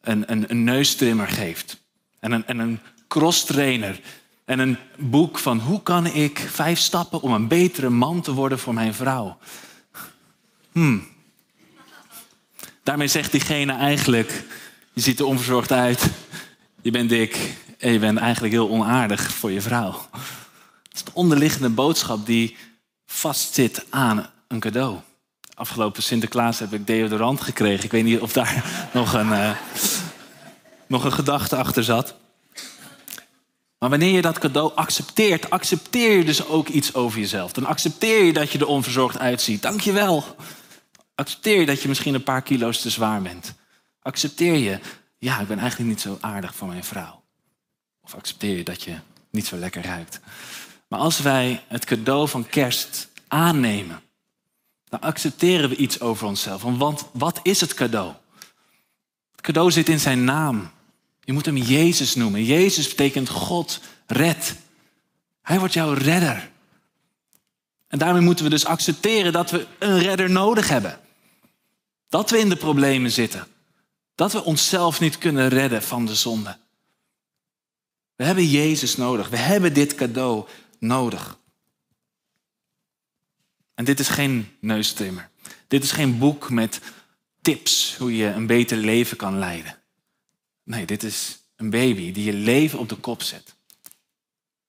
een, 0.00 0.32
een, 0.32 0.50
een 0.50 0.64
neustrimmer 0.64 1.28
geeft. 1.28 1.80
En 2.20 2.32
een, 2.32 2.46
en 2.46 2.58
een 2.58 2.80
cross 3.08 3.44
trainer. 3.44 4.00
En 4.44 4.58
een 4.58 4.78
boek 4.98 5.38
van 5.38 5.58
hoe 5.58 5.82
kan 5.82 6.06
ik 6.06 6.38
vijf 6.38 6.78
stappen 6.78 7.20
om 7.20 7.32
een 7.32 7.48
betere 7.48 7.90
man 7.90 8.20
te 8.20 8.32
worden 8.32 8.58
voor 8.58 8.74
mijn 8.74 8.94
vrouw. 8.94 9.38
Hmm. 10.74 11.06
Daarmee 12.82 13.08
zegt 13.08 13.30
diegene 13.30 13.72
eigenlijk, 13.72 14.44
je 14.92 15.00
ziet 15.00 15.18
er 15.18 15.26
onverzorgd 15.26 15.72
uit, 15.72 16.10
je 16.82 16.90
bent 16.90 17.08
dik 17.08 17.54
en 17.78 17.92
je 17.92 17.98
bent 17.98 18.18
eigenlijk 18.18 18.52
heel 18.52 18.68
onaardig 18.68 19.34
voor 19.34 19.50
je 19.50 19.60
vrouw. 19.60 19.90
Dat 20.82 20.92
is 20.92 21.04
de 21.04 21.10
onderliggende 21.14 21.68
boodschap 21.68 22.26
die 22.26 22.56
vastzit 23.06 23.84
aan 23.90 24.30
een 24.48 24.60
cadeau. 24.60 24.96
Afgelopen 25.54 26.02
Sinterklaas 26.02 26.58
heb 26.58 26.72
ik 26.72 26.86
deodorant 26.86 27.40
gekregen. 27.40 27.84
Ik 27.84 27.90
weet 27.90 28.04
niet 28.04 28.20
of 28.20 28.32
daar 28.32 28.64
nog 28.92 29.12
een, 29.12 29.28
uh, 29.28 29.50
nog 30.86 31.04
een 31.04 31.12
gedachte 31.12 31.56
achter 31.56 31.84
zat. 31.84 32.14
Maar 33.78 33.90
wanneer 33.90 34.14
je 34.14 34.22
dat 34.22 34.38
cadeau 34.38 34.72
accepteert, 34.74 35.50
accepteer 35.50 36.16
je 36.16 36.24
dus 36.24 36.46
ook 36.46 36.68
iets 36.68 36.94
over 36.94 37.20
jezelf. 37.20 37.52
Dan 37.52 37.64
accepteer 37.64 38.24
je 38.24 38.32
dat 38.32 38.50
je 38.50 38.58
er 38.58 38.66
onverzorgd 38.66 39.18
uitziet. 39.18 39.62
Dank 39.62 39.80
je 39.80 39.92
wel. 39.92 40.36
Accepteer 41.14 41.60
je 41.60 41.66
dat 41.66 41.82
je 41.82 41.88
misschien 41.88 42.14
een 42.14 42.22
paar 42.22 42.42
kilo's 42.42 42.80
te 42.80 42.90
zwaar 42.90 43.22
bent. 43.22 43.54
Accepteer 44.02 44.54
je, 44.54 44.78
ja, 45.18 45.40
ik 45.40 45.48
ben 45.48 45.58
eigenlijk 45.58 45.90
niet 45.90 46.00
zo 46.00 46.18
aardig 46.20 46.54
voor 46.54 46.68
mijn 46.68 46.84
vrouw. 46.84 47.22
Of 48.00 48.14
accepteer 48.14 48.56
je 48.56 48.64
dat 48.64 48.82
je 48.82 48.96
niet 49.30 49.46
zo 49.46 49.56
lekker 49.56 49.82
ruikt. 49.82 50.20
Maar 50.88 51.00
als 51.00 51.20
wij 51.20 51.62
het 51.68 51.84
cadeau 51.84 52.28
van 52.28 52.46
kerst 52.46 53.08
aannemen, 53.28 54.02
dan 54.84 55.00
accepteren 55.00 55.68
we 55.68 55.76
iets 55.76 56.00
over 56.00 56.26
onszelf. 56.26 56.62
Want 56.62 57.06
wat 57.12 57.40
is 57.42 57.60
het 57.60 57.74
cadeau? 57.74 58.12
Het 59.30 59.40
cadeau 59.40 59.70
zit 59.70 59.88
in 59.88 60.00
zijn 60.00 60.24
naam. 60.24 60.70
Je 61.20 61.32
moet 61.32 61.46
hem 61.46 61.56
Jezus 61.56 62.14
noemen. 62.14 62.44
Jezus 62.44 62.88
betekent 62.88 63.28
God 63.28 63.80
red. 64.06 64.56
Hij 65.42 65.58
wordt 65.58 65.74
jouw 65.74 65.92
redder. 65.92 66.50
En 67.88 67.98
daarmee 67.98 68.22
moeten 68.22 68.44
we 68.44 68.50
dus 68.50 68.64
accepteren 68.64 69.32
dat 69.32 69.50
we 69.50 69.66
een 69.78 69.98
redder 69.98 70.30
nodig 70.30 70.68
hebben. 70.68 70.98
Dat 72.14 72.30
we 72.30 72.38
in 72.38 72.48
de 72.48 72.56
problemen 72.56 73.10
zitten. 73.10 73.46
Dat 74.14 74.32
we 74.32 74.44
onszelf 74.44 75.00
niet 75.00 75.18
kunnen 75.18 75.48
redden 75.48 75.82
van 75.82 76.06
de 76.06 76.14
zonde. 76.14 76.56
We 78.16 78.24
hebben 78.24 78.46
Jezus 78.46 78.96
nodig. 78.96 79.28
We 79.28 79.36
hebben 79.36 79.74
dit 79.74 79.94
cadeau 79.94 80.46
nodig. 80.78 81.38
En 83.74 83.84
dit 83.84 84.00
is 84.00 84.08
geen 84.08 84.56
neustrimmer. 84.60 85.30
Dit 85.68 85.82
is 85.82 85.92
geen 85.92 86.18
boek 86.18 86.50
met 86.50 86.80
tips 87.40 87.96
hoe 87.96 88.16
je 88.16 88.26
een 88.26 88.46
beter 88.46 88.76
leven 88.76 89.16
kan 89.16 89.38
leiden. 89.38 89.78
Nee, 90.62 90.86
dit 90.86 91.02
is 91.02 91.38
een 91.56 91.70
baby 91.70 92.12
die 92.12 92.24
je 92.24 92.32
leven 92.32 92.78
op 92.78 92.88
de 92.88 92.96
kop 92.96 93.22
zet. 93.22 93.54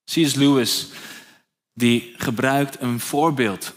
C.S. 0.05 0.33
Lewis 0.33 0.87
die 1.73 2.13
gebruikt 2.17 2.81
een 2.81 2.99
voorbeeld, 2.99 3.73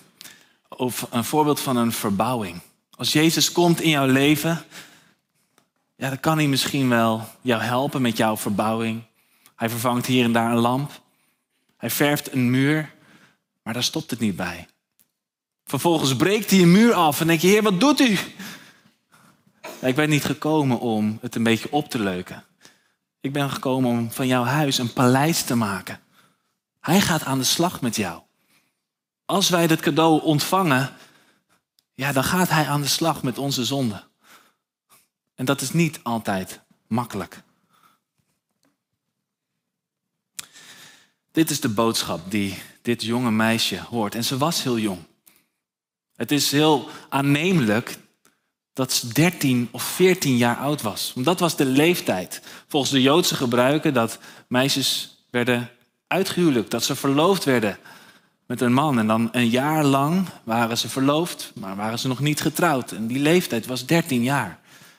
of 0.69 1.07
een 1.11 1.25
voorbeeld 1.25 1.61
van 1.61 1.77
een 1.77 1.93
verbouwing. 1.93 2.61
Als 2.99 3.13
Jezus 3.13 3.53
komt 3.53 3.81
in 3.81 3.91
jouw 3.91 4.07
leven, 4.07 4.65
ja, 5.97 6.09
dan 6.09 6.21
kan 6.21 6.37
hij 6.37 6.47
misschien 6.47 6.89
wel 6.89 7.29
jou 7.41 7.63
helpen 7.63 8.03
met 8.03 8.17
jouw 8.17 8.37
verbouwing. 8.37 9.03
Hij 9.57 9.71
vervangt 9.71 10.07
hier 10.07 10.25
en 10.25 10.33
daar 10.33 10.51
een 10.51 10.59
lamp. 10.59 11.03
Hij 11.77 11.91
verft 11.91 12.33
een 12.33 12.51
muur, 12.51 12.95
maar 13.63 13.75
daar 13.75 13.83
stopt 13.83 14.11
het 14.11 14.21
niet 14.21 14.37
bij. 14.37 14.67
Vervolgens 15.65 16.17
breekt 16.17 16.51
hij 16.51 16.63
een 16.63 16.73
muur 16.73 16.93
af 16.93 17.21
en 17.21 17.27
denk 17.27 17.41
je, 17.41 17.47
heer, 17.47 17.63
wat 17.63 17.81
doet 17.81 18.01
u? 18.01 18.19
ik 19.81 19.95
ben 19.95 20.09
niet 20.09 20.25
gekomen 20.25 20.81
om 20.81 21.19
het 21.21 21.35
een 21.35 21.43
beetje 21.43 21.73
op 21.73 21.91
te 21.91 21.99
leuken. 21.99 22.45
Ik 23.21 23.33
ben 23.33 23.51
gekomen 23.51 23.91
om 23.91 24.13
van 24.13 24.27
jouw 24.27 24.45
huis 24.45 24.79
een 24.79 24.93
paleis 24.93 25.43
te 25.43 25.55
maken. 25.55 26.01
Hij 26.81 27.01
gaat 27.01 27.25
aan 27.25 27.39
de 27.39 27.45
slag 27.45 27.81
met 27.81 27.97
jou. 27.97 28.23
Als 29.25 29.49
wij 29.49 29.67
dit 29.67 29.81
cadeau 29.81 30.23
ontvangen, 30.23 30.97
ja, 31.99 32.13
dan 32.13 32.25
gaat 32.25 32.49
hij 32.49 32.67
aan 32.67 32.81
de 32.81 32.89
slag 32.89 33.23
met 33.23 33.39
onze 33.39 33.65
zonde. 33.65 34.03
En 35.35 35.45
dat 35.45 35.61
is 35.61 35.73
niet 35.73 36.01
altijd 36.03 36.61
makkelijk. 36.87 37.43
Dit 41.33 41.51
is 41.51 41.61
de 41.61 41.69
boodschap 41.69 42.31
die 42.31 42.63
dit 42.83 43.03
jonge 43.03 43.31
meisje 43.31 43.81
hoort. 43.81 44.15
En 44.15 44.25
ze 44.25 44.37
was 44.37 44.63
heel 44.63 44.79
jong. 44.79 44.99
Het 46.17 46.31
is 46.31 46.51
heel 46.51 46.89
aannemelijk 47.09 47.99
dat 48.73 48.93
ze 48.93 49.13
13 49.13 49.69
of 49.71 49.83
14 49.83 50.37
jaar 50.37 50.57
oud 50.57 50.83
was. 50.83 51.13
Want 51.15 51.27
dat 51.27 51.41
was 51.41 51.57
de 51.57 51.67
leeftijd. 51.67 52.43
Volgens 52.69 52.93
de 52.93 53.03
Joodse 53.03 53.35
gebruiken 53.35 53.95
dat 53.95 54.19
meisjes 54.49 55.19
werden 55.31 55.71
uitgehuwelijkt, 56.07 56.71
dat 56.71 56.85
ze 56.85 56.97
verloofd 56.97 57.45
werden 57.45 57.79
met 58.49 58.61
een 58.61 58.73
man. 58.73 58.99
En 58.99 59.07
dan 59.07 59.29
een 59.33 59.49
jaar 59.49 59.85
lang 59.85 60.27
waren 60.45 60.79
ze 60.79 60.89
verloofd, 60.89 61.53
maar 61.55 61.77
waren 61.77 61.99
ze 61.99 62.09
nog 62.09 62.21
niet 62.21 62.41
getrouwd. 62.41 62.93
En 62.93 63.07
die 63.07 63.19
leeftijd 63.19 63.67
was 63.67 63.87
13 63.87 64.23
jaar. 64.23 64.59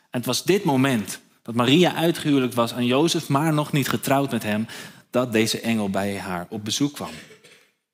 En 0.09 0.19
het 0.19 0.25
was 0.25 0.43
dit 0.43 0.63
moment 0.63 1.19
dat 1.41 1.55
Maria 1.55 1.95
uitgehuwelijkt 1.95 2.55
was 2.55 2.73
aan 2.73 2.85
Jozef, 2.85 3.27
maar 3.27 3.53
nog 3.53 3.71
niet 3.71 3.89
getrouwd 3.89 4.31
met 4.31 4.43
hem, 4.43 4.67
dat 5.09 5.31
deze 5.31 5.59
engel 5.59 5.89
bij 5.89 6.19
haar 6.19 6.47
op 6.49 6.63
bezoek 6.63 6.93
kwam. 6.93 7.09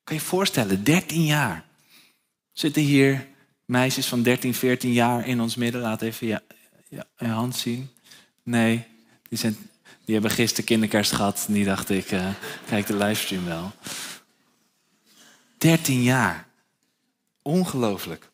Kan 0.04 0.16
je 0.16 0.22
je 0.22 0.28
voorstellen, 0.28 0.84
13 0.84 1.24
jaar. 1.24 1.64
Zitten 2.52 2.82
hier 2.82 3.26
meisjes 3.64 4.06
van 4.06 4.22
13, 4.22 4.54
14 4.54 4.92
jaar 4.92 5.26
in 5.26 5.40
ons 5.40 5.54
midden? 5.54 5.80
Laat 5.80 6.02
even 6.02 6.26
je, 6.26 6.40
hand 7.16 7.56
zien. 7.56 7.88
Nee, 8.42 8.84
die, 9.28 9.38
zijn, 9.38 9.56
die 10.04 10.14
hebben 10.14 10.32
gisteren 10.32 10.64
kinderkerst 10.64 11.12
gehad. 11.12 11.46
Die 11.48 11.64
dacht 11.64 11.90
ik, 11.90 12.10
uh, 12.10 12.28
kijk 12.68 12.86
de 12.86 12.96
livestream 12.96 13.44
wel. 13.44 13.72
13 15.58 16.02
jaar. 16.02 16.48
Ongelooflijk. 17.42 18.30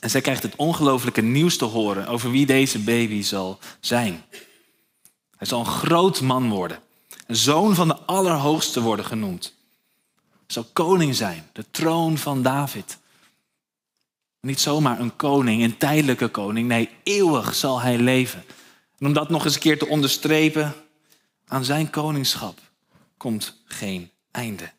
En 0.00 0.10
zij 0.10 0.20
krijgt 0.20 0.42
het 0.42 0.56
ongelooflijke 0.56 1.20
nieuws 1.20 1.56
te 1.56 1.64
horen 1.64 2.06
over 2.06 2.30
wie 2.30 2.46
deze 2.46 2.78
baby 2.78 3.22
zal 3.22 3.58
zijn. 3.80 4.24
Hij 5.36 5.46
zal 5.46 5.60
een 5.60 5.66
groot 5.66 6.20
man 6.20 6.50
worden. 6.50 6.80
Een 7.26 7.36
zoon 7.36 7.74
van 7.74 7.88
de 7.88 7.96
Allerhoogste 7.96 8.80
worden 8.82 9.04
genoemd. 9.04 9.54
Hij 10.30 10.44
zal 10.46 10.64
koning 10.72 11.14
zijn, 11.14 11.48
de 11.52 11.64
troon 11.70 12.18
van 12.18 12.42
David. 12.42 12.98
Niet 14.40 14.60
zomaar 14.60 15.00
een 15.00 15.16
koning, 15.16 15.62
een 15.62 15.76
tijdelijke 15.76 16.28
koning. 16.28 16.68
Nee, 16.68 16.90
eeuwig 17.02 17.54
zal 17.54 17.80
hij 17.80 17.98
leven. 17.98 18.44
En 18.98 19.06
om 19.06 19.12
dat 19.12 19.28
nog 19.28 19.44
eens 19.44 19.54
een 19.54 19.60
keer 19.60 19.78
te 19.78 19.86
onderstrepen, 19.86 20.74
aan 21.46 21.64
zijn 21.64 21.90
koningschap 21.90 22.60
komt 23.16 23.62
geen 23.64 24.10
einde. 24.30 24.72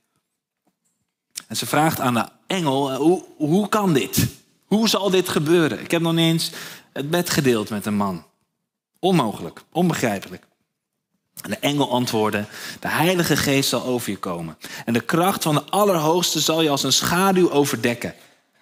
En 1.47 1.55
ze 1.55 1.65
vraagt 1.65 1.99
aan 1.99 2.13
de 2.13 2.25
engel, 2.47 2.95
hoe, 2.95 3.23
hoe 3.37 3.69
kan 3.69 3.93
dit? 3.93 4.27
Hoe 4.65 4.89
zal 4.89 5.09
dit 5.09 5.29
gebeuren? 5.29 5.79
Ik 5.79 5.91
heb 5.91 6.01
nog 6.01 6.13
niet 6.13 6.25
eens 6.25 6.51
het 6.93 7.09
bed 7.09 7.29
gedeeld 7.29 7.69
met 7.69 7.85
een 7.85 7.95
man. 7.95 8.25
Onmogelijk, 8.99 9.63
onbegrijpelijk. 9.71 10.47
En 11.41 11.49
de 11.49 11.57
engel 11.57 11.91
antwoordde, 11.91 12.45
de 12.79 12.87
Heilige 12.87 13.37
Geest 13.37 13.69
zal 13.69 13.83
over 13.83 14.11
je 14.11 14.17
komen. 14.17 14.57
En 14.85 14.93
de 14.93 14.99
kracht 14.99 15.43
van 15.43 15.55
de 15.55 15.63
Allerhoogste 15.63 16.39
zal 16.39 16.61
je 16.61 16.69
als 16.69 16.83
een 16.83 16.93
schaduw 16.93 17.51
overdekken. 17.51 18.13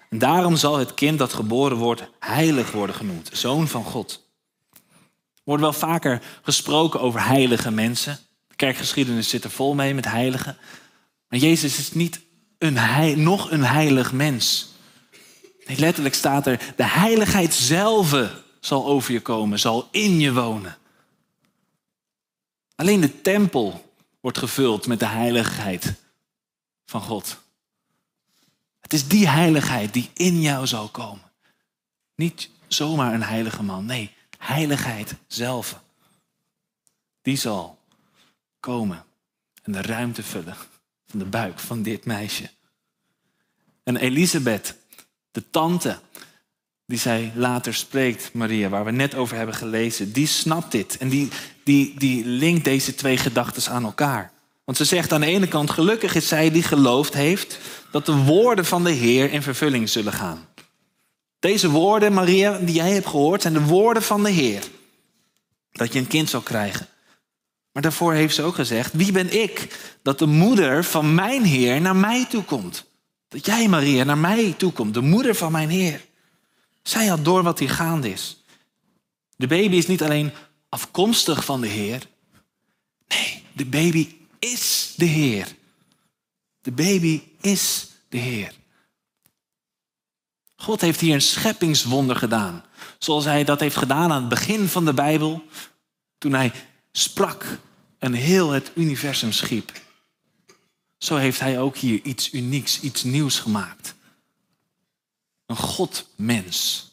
En 0.10 0.20
daarom 0.20 0.56
zal 0.56 0.78
het 0.78 0.94
kind 0.94 1.20
dat 1.20 1.34
geboren 1.34 1.78
wordt 1.78 2.04
heilig 2.20 2.72
worden 2.72 2.96
genoemd, 2.96 3.30
zoon 3.34 3.68
van 3.68 3.84
God. 3.84 4.24
Er 4.74 5.42
wordt 5.44 5.64
wel 5.64 5.74
vaker 5.74 6.22
gesproken 6.42 7.00
over 7.02 7.28
heilige 7.28 7.72
mensen. 7.72 8.20
De 8.48 8.56
kerkgeschiedenis 8.56 9.30
zit 9.30 9.44
er 9.44 9.50
vol 9.50 9.74
mee 9.74 9.94
met 9.94 10.06
heiligen. 10.06 10.58
Maar 11.30 11.40
Jezus 11.40 11.78
is 11.78 11.94
niet 11.94 12.22
een 12.58 13.24
nog 13.24 13.52
een 13.52 13.64
heilig 13.64 14.12
mens. 14.12 14.74
Nee, 15.66 15.80
letterlijk 15.80 16.16
staat 16.16 16.48
er, 16.48 16.74
de 16.76 16.86
heiligheid 16.86 17.54
zelf 17.54 18.32
zal 18.60 18.86
over 18.86 19.14
je 19.14 19.22
komen, 19.22 19.60
zal 19.60 19.88
in 19.92 20.20
je 20.20 20.34
wonen. 20.34 20.78
Alleen 22.76 23.02
de 23.02 23.22
tempel 23.22 23.94
wordt 24.20 24.38
gevuld 24.38 24.88
met 24.88 25.00
de 25.00 25.06
heiligheid 25.06 25.94
van 26.86 27.02
God. 27.02 27.38
Het 28.80 28.94
is 28.94 29.08
die 29.08 29.28
heiligheid 29.28 29.94
die 29.94 30.10
in 30.14 30.42
jou 30.42 30.68
zal 30.68 30.88
komen. 30.88 31.32
Niet 32.16 32.50
zomaar 32.68 33.14
een 33.14 33.24
heilige 33.24 33.64
man, 33.64 33.86
nee, 33.86 34.16
heiligheid 34.38 35.16
zelf. 35.28 35.82
Die 37.22 37.38
zal 37.38 37.80
komen 38.60 39.06
en 39.64 39.72
de 39.72 39.82
ruimte 39.82 40.24
vullen 40.24 40.58
de 41.20 41.26
buik 41.26 41.60
van 41.60 41.82
dit 41.82 42.06
meisje. 42.06 42.50
En 43.84 43.98
Elisabeth, 43.98 44.76
de 45.32 45.50
tante 45.50 46.00
die 46.86 47.00
zij 47.00 47.32
later 47.36 47.74
spreekt, 47.74 48.34
Maria, 48.34 48.70
waar 48.70 48.86
we 48.86 48.92
net 48.92 49.16
over 49.16 49.38
hebben 49.38 49.56
gelezen, 49.56 50.12
die 50.12 50.28
snapt 50.28 50.72
dit. 50.72 50.98
En 50.98 51.10
die, 51.10 51.30
die, 51.64 51.94
die 51.98 52.26
linkt 52.26 52.64
deze 52.64 52.96
twee 52.96 53.18
gedachten 53.18 53.72
aan 53.72 53.84
elkaar. 53.84 54.32
Want 54.66 54.78
ze 54.78 54.86
zegt 54.86 55.12
aan 55.14 55.22
de 55.22 55.28
ene 55.28 55.48
kant, 55.48 55.70
gelukkig 55.70 56.16
is 56.16 56.28
zij 56.28 56.52
die 56.52 56.64
geloofd 56.64 57.14
heeft 57.14 57.60
dat 57.92 58.06
de 58.06 58.16
woorden 58.16 58.66
van 58.66 58.84
de 58.84 58.92
Heer 58.92 59.32
in 59.32 59.42
vervulling 59.42 59.90
zullen 59.90 60.14
gaan. 60.14 60.48
Deze 61.40 61.70
woorden, 61.70 62.14
Maria, 62.14 62.58
die 62.58 62.76
jij 62.76 62.92
hebt 62.92 63.08
gehoord, 63.08 63.42
zijn 63.42 63.54
de 63.54 63.66
woorden 63.66 64.04
van 64.04 64.24
de 64.24 64.30
Heer. 64.30 64.64
Dat 65.72 65.94
je 65.94 66.00
een 66.00 66.08
kind 66.08 66.30
zal 66.30 66.42
krijgen. 66.42 66.88
Maar 67.76 67.84
daarvoor 67.84 68.14
heeft 68.14 68.36
ze 68.36 68.42
ook 68.42 68.56
gezegd, 68.56 68.94
wie 68.94 69.12
ben 69.12 69.42
ik 69.42 69.80
dat 70.02 70.20
de 70.20 70.26
moeder 70.26 70.84
van 70.84 71.14
mijn 71.14 71.44
Heer 71.44 71.82
naar 71.82 71.96
mij 71.96 72.26
toe 72.26 72.44
komt? 72.44 72.86
Dat 73.28 73.46
jij, 73.46 73.68
Maria, 73.68 74.04
naar 74.04 74.18
mij 74.18 74.54
toe 74.58 74.72
komt, 74.72 74.94
de 74.94 75.02
moeder 75.02 75.36
van 75.36 75.52
mijn 75.52 75.70
Heer. 75.70 76.06
Zij 76.84 77.06
had 77.06 77.26
door 77.26 77.44
wat 77.44 77.60
hier 77.60 77.70
gaande 77.70 78.12
is. 78.12 78.44
De 79.36 79.48
baby 79.48 79.76
is 79.76 79.88
niet 79.88 80.04
alleen 80.04 80.32
afkomstig 80.70 81.46
van 81.46 81.62
de 81.62 81.68
Heer. 81.68 82.08
Nee, 83.08 83.44
de 83.52 83.66
baby 83.66 84.16
is 84.40 84.94
de 84.98 85.06
Heer. 85.06 85.48
De 86.62 86.72
baby 86.72 87.22
is 87.42 87.88
de 88.10 88.18
Heer. 88.18 88.54
God 90.56 90.82
heeft 90.82 91.00
hier 91.00 91.14
een 91.14 91.22
scheppingswonder 91.22 92.16
gedaan. 92.16 92.64
Zoals 93.00 93.26
hij 93.26 93.44
dat 93.44 93.60
heeft 93.60 93.78
gedaan 93.78 94.12
aan 94.12 94.20
het 94.20 94.30
begin 94.30 94.68
van 94.68 94.86
de 94.86 94.94
Bijbel. 94.94 95.44
Toen 96.18 96.34
hij 96.34 96.52
sprak 96.98 97.60
en 97.98 98.14
heel 98.14 98.50
het 98.50 98.72
universum 98.76 99.32
schiep. 99.32 99.72
Zo 100.98 101.16
heeft 101.16 101.40
hij 101.40 101.60
ook 101.60 101.78
hier 101.78 102.02
iets 102.04 102.34
unieks, 102.34 102.80
iets 102.80 103.04
nieuws 103.04 103.40
gemaakt. 103.40 103.96
Een 105.46 105.56
God-mens. 105.56 106.92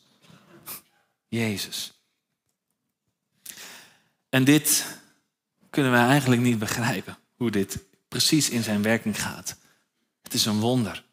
Jezus. 1.28 1.92
En 4.28 4.44
dit 4.44 4.86
kunnen 5.70 5.92
we 5.92 5.98
eigenlijk 5.98 6.40
niet 6.40 6.58
begrijpen, 6.58 7.18
hoe 7.36 7.50
dit 7.50 7.78
precies 8.08 8.50
in 8.50 8.62
zijn 8.62 8.82
werking 8.82 9.22
gaat. 9.22 9.56
Het 10.22 10.34
is 10.34 10.44
een 10.44 10.60
wonder. 10.60 11.04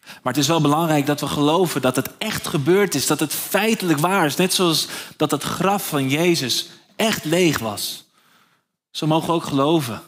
Maar 0.00 0.32
het 0.32 0.36
is 0.36 0.46
wel 0.46 0.60
belangrijk 0.60 1.06
dat 1.06 1.20
we 1.20 1.26
geloven 1.26 1.80
dat 1.80 1.96
het 1.96 2.16
echt 2.18 2.46
gebeurd 2.46 2.94
is, 2.94 3.06
dat 3.06 3.20
het 3.20 3.34
feitelijk 3.34 3.98
waar 3.98 4.26
is. 4.26 4.36
Net 4.36 4.54
zoals 4.54 4.88
dat 5.16 5.30
het 5.30 5.42
graf 5.42 5.88
van 5.88 6.08
Jezus 6.08 6.68
echt 6.96 7.24
leeg 7.24 7.58
was. 7.58 8.05
Zo 8.96 9.06
mogen 9.06 9.28
we 9.28 9.34
ook 9.34 9.44
geloven 9.44 10.02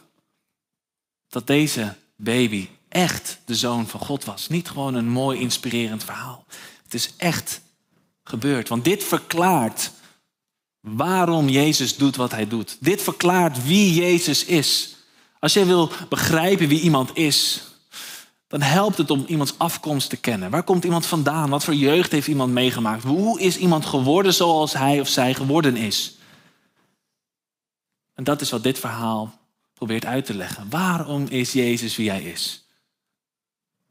dat 1.28 1.47
deze 1.47 1.95
baby 2.16 2.68
echt 2.88 3.38
de 3.45 3.54
zoon 3.54 3.87
van 3.87 4.00
God 4.00 4.25
was. 4.25 4.49
Niet 4.49 4.68
gewoon 4.68 4.95
een 4.95 5.09
mooi 5.09 5.40
inspirerend 5.40 6.04
verhaal. 6.04 6.45
Het 6.83 6.95
is 6.95 7.12
echt 7.16 7.61
gebeurd. 8.25 8.68
Want 8.68 8.85
dit 8.85 9.04
verklaart 9.04 9.90
waarom 10.80 11.49
Jezus 11.49 11.97
doet 11.97 12.16
wat 12.16 12.30
hij 12.30 12.49
doet. 12.49 12.76
Dit 12.80 13.02
verklaart 13.02 13.64
wie 13.64 13.95
Jezus 13.95 14.45
is. 14.45 14.97
Als 15.40 15.52
jij 15.52 15.66
wil 15.66 15.90
begrijpen 16.09 16.68
wie 16.68 16.80
iemand 16.80 17.16
is, 17.16 17.62
dan 18.47 18.62
helpt 18.62 18.99
het 18.99 19.11
om 19.11 19.25
iemands 19.26 19.54
afkomst 19.59 20.11
te 20.11 20.16
kennen. 20.16 20.50
Waar 20.50 20.62
komt 20.62 20.85
iemand 20.85 21.07
vandaan? 21.07 21.50
Wat 21.50 21.64
voor 21.64 21.75
jeugd 21.75 22.12
heeft 22.12 22.28
iemand 22.28 22.52
meegemaakt? 22.52 23.02
Hoe 23.02 23.40
is 23.40 23.57
iemand 23.57 23.87
geworden 23.87 24.35
zoals 24.35 24.73
hij 24.73 25.00
of 25.00 25.09
zij 25.09 25.35
geworden 25.35 25.76
is? 25.76 26.17
En 28.18 28.25
dat 28.25 28.40
is 28.40 28.50
wat 28.50 28.62
dit 28.62 28.78
verhaal 28.78 29.38
probeert 29.75 30.04
uit 30.04 30.25
te 30.25 30.34
leggen. 30.34 30.70
Waarom 30.70 31.26
is 31.26 31.52
Jezus 31.52 31.96
wie 31.96 32.10
hij 32.10 32.22
is? 32.22 32.68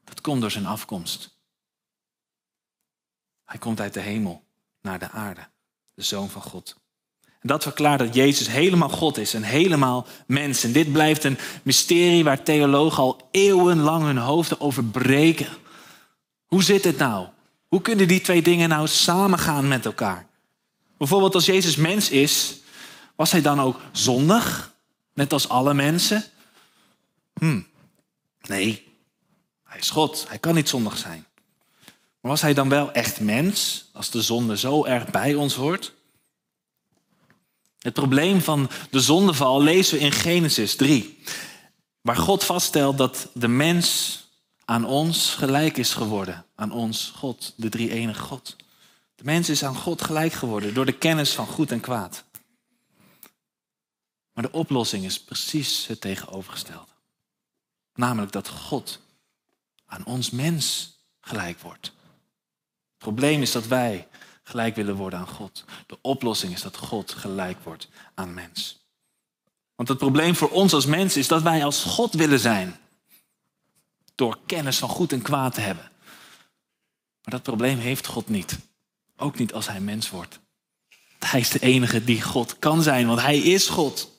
Dat 0.03 0.22
komt 0.22 0.41
door 0.41 0.51
zijn 0.51 0.65
afkomst. 0.65 1.38
Hij 3.46 3.60
komt 3.60 3.79
uit 3.79 3.93
de 3.93 4.00
hemel 4.00 4.43
naar 4.81 5.00
de 5.00 5.10
aarde, 5.10 5.48
de 5.93 6.01
zoon 6.01 6.29
van 6.29 6.41
God. 6.41 6.75
En 7.24 7.48
dat 7.48 7.63
verklaart 7.63 8.00
dat 8.00 8.13
Jezus 8.13 8.48
helemaal 8.48 8.89
God 8.89 9.17
is 9.17 9.34
en 9.34 9.43
helemaal 9.43 10.07
mens. 10.25 10.63
En 10.63 10.72
dit 10.72 10.91
blijft 10.91 11.24
een 11.24 11.38
mysterie 11.63 12.24
waar 12.24 12.43
theologen 12.43 13.03
al 13.03 13.27
eeuwenlang 13.31 14.03
hun 14.03 14.17
hoofden 14.17 14.60
over 14.60 14.84
breken. 14.84 15.57
Hoe 16.46 16.63
zit 16.63 16.84
het 16.84 16.98
nou? 16.98 17.27
Hoe 17.67 17.81
kunnen 17.81 18.07
die 18.07 18.22
twee 18.22 18.41
dingen 18.41 18.69
nou 18.69 18.88
samengaan 18.88 19.67
met 19.67 19.86
elkaar? 19.86 20.27
Bijvoorbeeld 20.98 21.36
als 21.36 21.46
Jezus 21.46 21.75
mens 21.75 22.10
is, 22.10 22.62
was 23.17 23.31
hij 23.31 23.41
dan 23.41 23.62
ook 23.62 23.79
zondig? 23.91 24.74
Net 25.13 25.33
als 25.33 25.50
alle 25.50 25.74
mensen? 25.74 26.24
Hm, 27.33 27.62
nee. 28.41 28.86
Hij 29.63 29.79
is 29.79 29.89
God. 29.89 30.25
Hij 30.27 30.38
kan 30.38 30.55
niet 30.55 30.69
zondig 30.69 30.97
zijn. 30.97 31.25
Maar 32.21 32.31
was 32.31 32.41
hij 32.41 32.53
dan 32.53 32.69
wel 32.69 32.91
echt 32.91 33.19
mens, 33.19 33.89
als 33.93 34.09
de 34.09 34.21
zonde 34.21 34.57
zo 34.57 34.86
erg 34.86 35.12
bij 35.12 35.36
ons 35.36 35.55
hoort? 35.55 35.93
Het 37.79 37.93
probleem 37.93 38.41
van 38.41 38.69
de 38.89 39.00
zondeval 39.00 39.62
lezen 39.62 39.97
we 39.97 40.03
in 40.03 40.12
Genesis 40.12 40.75
3, 40.75 41.19
waar 42.01 42.15
God 42.15 42.43
vaststelt 42.43 42.97
dat 42.97 43.29
de 43.33 43.47
mens 43.47 44.19
aan 44.65 44.86
ons 44.86 45.36
gelijk 45.38 45.77
is 45.77 45.93
geworden. 45.93 46.45
Aan 46.55 46.71
ons, 46.71 47.13
God, 47.15 47.53
de 47.55 47.69
drie 47.69 47.91
enige 47.91 48.21
God. 48.21 48.55
De 49.15 49.24
mens 49.24 49.50
is 49.50 49.63
aan 49.63 49.75
God 49.75 50.01
gelijk 50.01 50.33
geworden 50.33 50.74
door 50.74 50.86
de 50.86 50.97
kennis 50.97 51.33
van 51.33 51.47
goed 51.47 51.71
en 51.71 51.79
kwaad. 51.79 52.24
Maar 54.38 54.46
de 54.46 54.58
oplossing 54.58 55.06
is 55.06 55.20
precies 55.20 55.88
het 55.88 56.01
tegenovergestelde. 56.01 56.91
Namelijk 57.94 58.32
dat 58.32 58.48
God 58.48 59.00
aan 59.86 60.06
ons 60.06 60.29
mens 60.29 60.96
gelijk 61.22 61.60
wordt. 61.60 61.86
Het 61.86 62.98
probleem 62.98 63.41
is 63.41 63.51
dat 63.51 63.67
wij 63.67 64.08
gelijk 64.44 64.75
willen 64.75 64.96
worden 64.96 65.20
aan 65.20 65.27
God. 65.27 65.65
De 65.88 65.98
oplossing 66.01 66.53
is 66.53 66.62
dat 66.62 66.77
God 66.77 67.12
gelijk 67.12 67.63
wordt 67.63 67.89
aan 68.13 68.34
mens. 68.34 68.86
Want 69.75 69.89
het 69.89 69.98
probleem 69.98 70.36
voor 70.36 70.50
ons 70.50 70.74
als 70.74 70.86
mens 70.86 71.17
is 71.17 71.27
dat 71.27 71.41
wij 71.41 71.63
als 71.65 71.84
God 71.84 72.13
willen 72.13 72.39
zijn. 72.39 72.79
Door 74.15 74.39
kennis 74.46 74.77
van 74.77 74.89
goed 74.89 75.12
en 75.12 75.22
kwaad 75.22 75.53
te 75.53 75.62
hebben. 75.62 75.91
Maar 77.22 77.34
dat 77.34 77.44
probleem 77.44 77.77
heeft 77.77 78.08
God 78.08 78.29
niet. 78.29 78.60
Ook 79.15 79.38
niet 79.38 79.53
als 79.53 79.67
hij 79.67 79.79
mens 79.79 80.10
wordt. 80.10 80.39
Hij 81.20 81.39
is 81.39 81.50
de 81.50 81.60
enige 81.60 82.03
die 82.03 82.22
God 82.22 82.60
kan 82.60 82.82
zijn, 82.82 83.08
want 83.08 83.22
hij 83.22 83.38
is 83.38 83.67
God. 83.70 84.15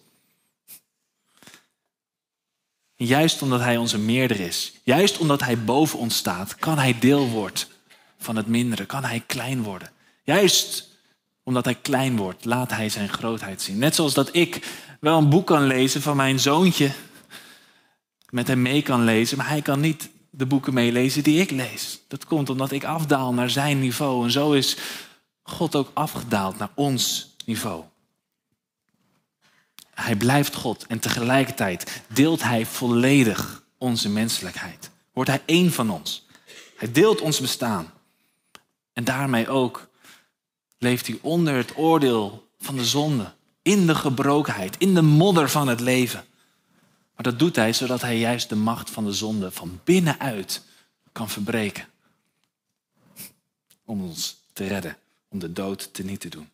Juist 3.07 3.43
omdat 3.43 3.61
hij 3.61 3.77
onze 3.77 3.99
meerder 3.99 4.41
is, 4.41 4.73
juist 4.83 5.19
omdat 5.19 5.41
hij 5.41 5.65
boven 5.65 5.99
ons 5.99 6.17
staat, 6.17 6.55
kan 6.55 6.79
hij 6.79 6.99
deel 6.99 7.29
worden 7.29 7.67
van 8.19 8.37
het 8.37 8.47
mindere, 8.47 8.87
kan 8.87 9.05
hij 9.05 9.23
klein 9.27 9.63
worden. 9.63 9.91
Juist 10.25 10.89
omdat 11.43 11.65
hij 11.65 11.75
klein 11.75 12.17
wordt, 12.17 12.45
laat 12.45 12.71
hij 12.71 12.89
zijn 12.89 13.09
grootheid 13.09 13.63
zien. 13.63 13.79
Net 13.79 13.95
zoals 13.95 14.15
dat 14.15 14.35
ik 14.35 14.67
wel 15.01 15.19
een 15.19 15.29
boek 15.29 15.47
kan 15.47 15.67
lezen 15.67 16.03
van 16.03 16.17
mijn 16.17 16.41
zoontje, 16.41 16.91
met 18.31 18.47
hem 18.47 18.63
mee 18.63 18.83
kan 18.83 19.05
lezen, 19.05 19.37
maar 19.37 19.49
hij 19.49 19.63
kan 19.63 19.81
niet 19.81 20.11
de 20.31 20.47
boeken 20.47 20.75
meelezen 20.75 21.23
die 21.23 21.41
ik 21.41 21.51
lees. 21.51 22.01
Dat 22.09 22.25
komt 22.25 22.51
omdat 22.51 22.73
ik 22.73 22.85
afdaal 22.85 23.35
naar 23.35 23.51
zijn 23.51 23.81
niveau. 23.81 24.25
En 24.25 24.31
zo 24.31 24.53
is 24.53 24.77
God 25.43 25.77
ook 25.77 25.91
afgedaald 25.95 26.59
naar 26.59 26.71
ons 26.75 27.35
niveau. 27.45 27.85
Hij 30.01 30.17
blijft 30.17 30.55
God 30.55 30.87
en 30.87 30.99
tegelijkertijd 30.99 32.03
deelt 32.07 32.43
hij 32.43 32.67
volledig 32.67 33.63
onze 33.79 34.09
menselijkheid. 34.09 34.91
Wordt 35.13 35.31
hij 35.31 35.43
één 35.45 35.73
van 35.73 35.91
ons. 35.91 36.27
Hij 36.77 36.93
deelt 36.93 37.21
ons 37.21 37.41
bestaan. 37.41 37.93
En 38.93 39.05
daarmee 39.05 39.49
ook 39.49 39.89
leeft 40.79 41.07
hij 41.07 41.19
onder 41.23 41.55
het 41.55 41.77
oordeel 41.77 42.49
van 42.59 42.77
de 42.77 42.85
zonde. 42.85 43.35
In 43.63 43.87
de 43.87 43.95
gebrokenheid, 43.95 44.77
in 44.79 44.95
de 44.95 45.03
modder 45.03 45.49
van 45.51 45.69
het 45.69 45.81
leven. 45.81 46.25
Maar 47.15 47.25
dat 47.25 47.39
doet 47.39 47.57
hij 47.57 47.73
zodat 47.73 48.01
hij 48.01 48.19
juist 48.19 48.49
de 48.49 48.57
macht 48.57 48.91
van 48.91 49.05
de 49.05 49.13
zonde 49.13 49.51
van 49.51 49.81
binnenuit 49.85 50.63
kan 51.13 51.29
verbreken. 51.29 51.89
Om 53.85 54.03
ons 54.03 54.37
te 54.53 54.67
redden, 54.67 54.97
om 55.29 55.39
de 55.39 55.53
dood 55.53 55.95
te 55.95 56.05
niet 56.05 56.21
te 56.21 56.29
doen. 56.29 56.49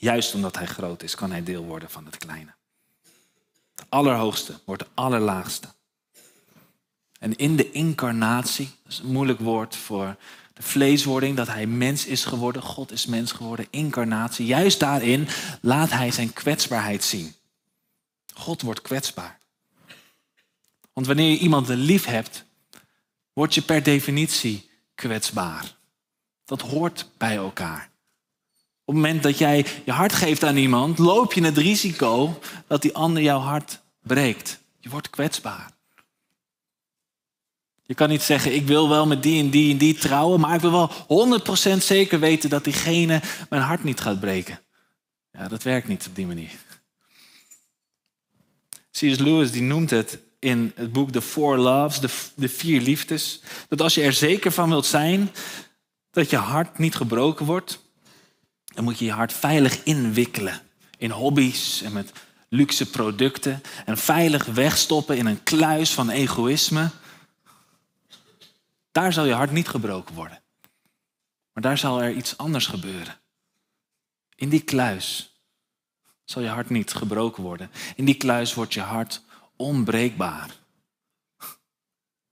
Juist 0.00 0.34
omdat 0.34 0.56
hij 0.56 0.66
groot 0.66 1.02
is, 1.02 1.14
kan 1.14 1.30
hij 1.30 1.42
deel 1.42 1.64
worden 1.64 1.90
van 1.90 2.04
het 2.04 2.16
kleine. 2.16 2.54
De 3.74 3.84
allerhoogste 3.88 4.60
wordt 4.64 4.82
de 4.82 4.88
allerlaagste. 4.94 5.68
En 7.18 7.36
in 7.36 7.56
de 7.56 7.70
incarnatie, 7.70 8.70
dat 8.82 8.92
is 8.92 8.98
een 8.98 9.12
moeilijk 9.12 9.38
woord 9.38 9.76
voor 9.76 10.16
de 10.52 10.62
vleeswording, 10.62 11.36
dat 11.36 11.46
hij 11.46 11.66
mens 11.66 12.06
is 12.06 12.24
geworden, 12.24 12.62
God 12.62 12.92
is 12.92 13.06
mens 13.06 13.32
geworden, 13.32 13.66
incarnatie. 13.70 14.46
Juist 14.46 14.80
daarin 14.80 15.28
laat 15.60 15.90
hij 15.90 16.10
zijn 16.10 16.32
kwetsbaarheid 16.32 17.04
zien. 17.04 17.34
God 18.34 18.62
wordt 18.62 18.82
kwetsbaar. 18.82 19.38
Want 20.92 21.06
wanneer 21.06 21.30
je 21.30 21.38
iemand 21.38 21.68
lief 21.68 22.04
hebt, 22.04 22.44
word 23.32 23.54
je 23.54 23.62
per 23.62 23.82
definitie 23.82 24.70
kwetsbaar. 24.94 25.76
Dat 26.44 26.60
hoort 26.60 27.06
bij 27.16 27.36
elkaar. 27.36 27.90
Op 28.88 28.94
het 28.94 29.02
moment 29.02 29.22
dat 29.22 29.38
jij 29.38 29.66
je 29.84 29.92
hart 29.92 30.12
geeft 30.12 30.44
aan 30.44 30.56
iemand, 30.56 30.98
loop 30.98 31.32
je 31.32 31.44
het 31.44 31.58
risico 31.58 32.38
dat 32.66 32.82
die 32.82 32.94
ander 32.94 33.22
jouw 33.22 33.38
hart 33.38 33.80
breekt. 34.02 34.60
Je 34.78 34.88
wordt 34.88 35.10
kwetsbaar. 35.10 35.70
Je 37.82 37.94
kan 37.94 38.08
niet 38.08 38.22
zeggen, 38.22 38.54
ik 38.54 38.66
wil 38.66 38.88
wel 38.88 39.06
met 39.06 39.22
die 39.22 39.42
en 39.42 39.50
die 39.50 39.72
en 39.72 39.78
die 39.78 39.94
trouwen, 39.94 40.40
maar 40.40 40.54
ik 40.54 40.60
wil 40.60 40.70
wel 41.08 41.40
100% 41.76 41.82
zeker 41.82 42.20
weten 42.20 42.50
dat 42.50 42.64
diegene 42.64 43.20
mijn 43.48 43.62
hart 43.62 43.84
niet 43.84 44.00
gaat 44.00 44.20
breken. 44.20 44.60
Ja, 45.32 45.48
dat 45.48 45.62
werkt 45.62 45.88
niet 45.88 46.06
op 46.06 46.14
die 46.14 46.26
manier. 46.26 46.50
C.S. 48.90 49.18
Lewis 49.18 49.52
die 49.52 49.62
noemt 49.62 49.90
het 49.90 50.18
in 50.38 50.72
het 50.74 50.92
boek 50.92 51.10
The 51.10 51.22
Four 51.22 51.56
Loves, 51.56 52.00
de, 52.00 52.08
de 52.34 52.48
vier 52.48 52.80
liefdes, 52.80 53.40
dat 53.68 53.80
als 53.80 53.94
je 53.94 54.02
er 54.02 54.12
zeker 54.12 54.52
van 54.52 54.68
wilt 54.68 54.86
zijn 54.86 55.30
dat 56.10 56.30
je 56.30 56.36
hart 56.36 56.78
niet 56.78 56.94
gebroken 56.94 57.46
wordt, 57.46 57.86
dan 58.74 58.84
moet 58.84 58.98
je 58.98 59.04
je 59.04 59.12
hart 59.12 59.32
veilig 59.32 59.82
inwikkelen 59.82 60.60
in 60.98 61.10
hobby's 61.10 61.82
en 61.82 61.92
met 61.92 62.12
luxe 62.48 62.90
producten 62.90 63.62
en 63.84 63.98
veilig 63.98 64.44
wegstoppen 64.44 65.16
in 65.16 65.26
een 65.26 65.42
kluis 65.42 65.94
van 65.94 66.10
egoïsme. 66.10 66.90
Daar 68.92 69.12
zal 69.12 69.24
je 69.24 69.32
hart 69.32 69.50
niet 69.50 69.68
gebroken 69.68 70.14
worden. 70.14 70.42
Maar 71.52 71.62
daar 71.62 71.78
zal 71.78 72.02
er 72.02 72.12
iets 72.12 72.36
anders 72.36 72.66
gebeuren. 72.66 73.18
In 74.34 74.48
die 74.48 74.62
kluis 74.62 75.32
zal 76.24 76.42
je 76.42 76.48
hart 76.48 76.70
niet 76.70 76.92
gebroken 76.92 77.42
worden. 77.42 77.70
In 77.96 78.04
die 78.04 78.16
kluis 78.16 78.54
wordt 78.54 78.74
je 78.74 78.80
hart 78.80 79.22
onbreekbaar. 79.56 80.56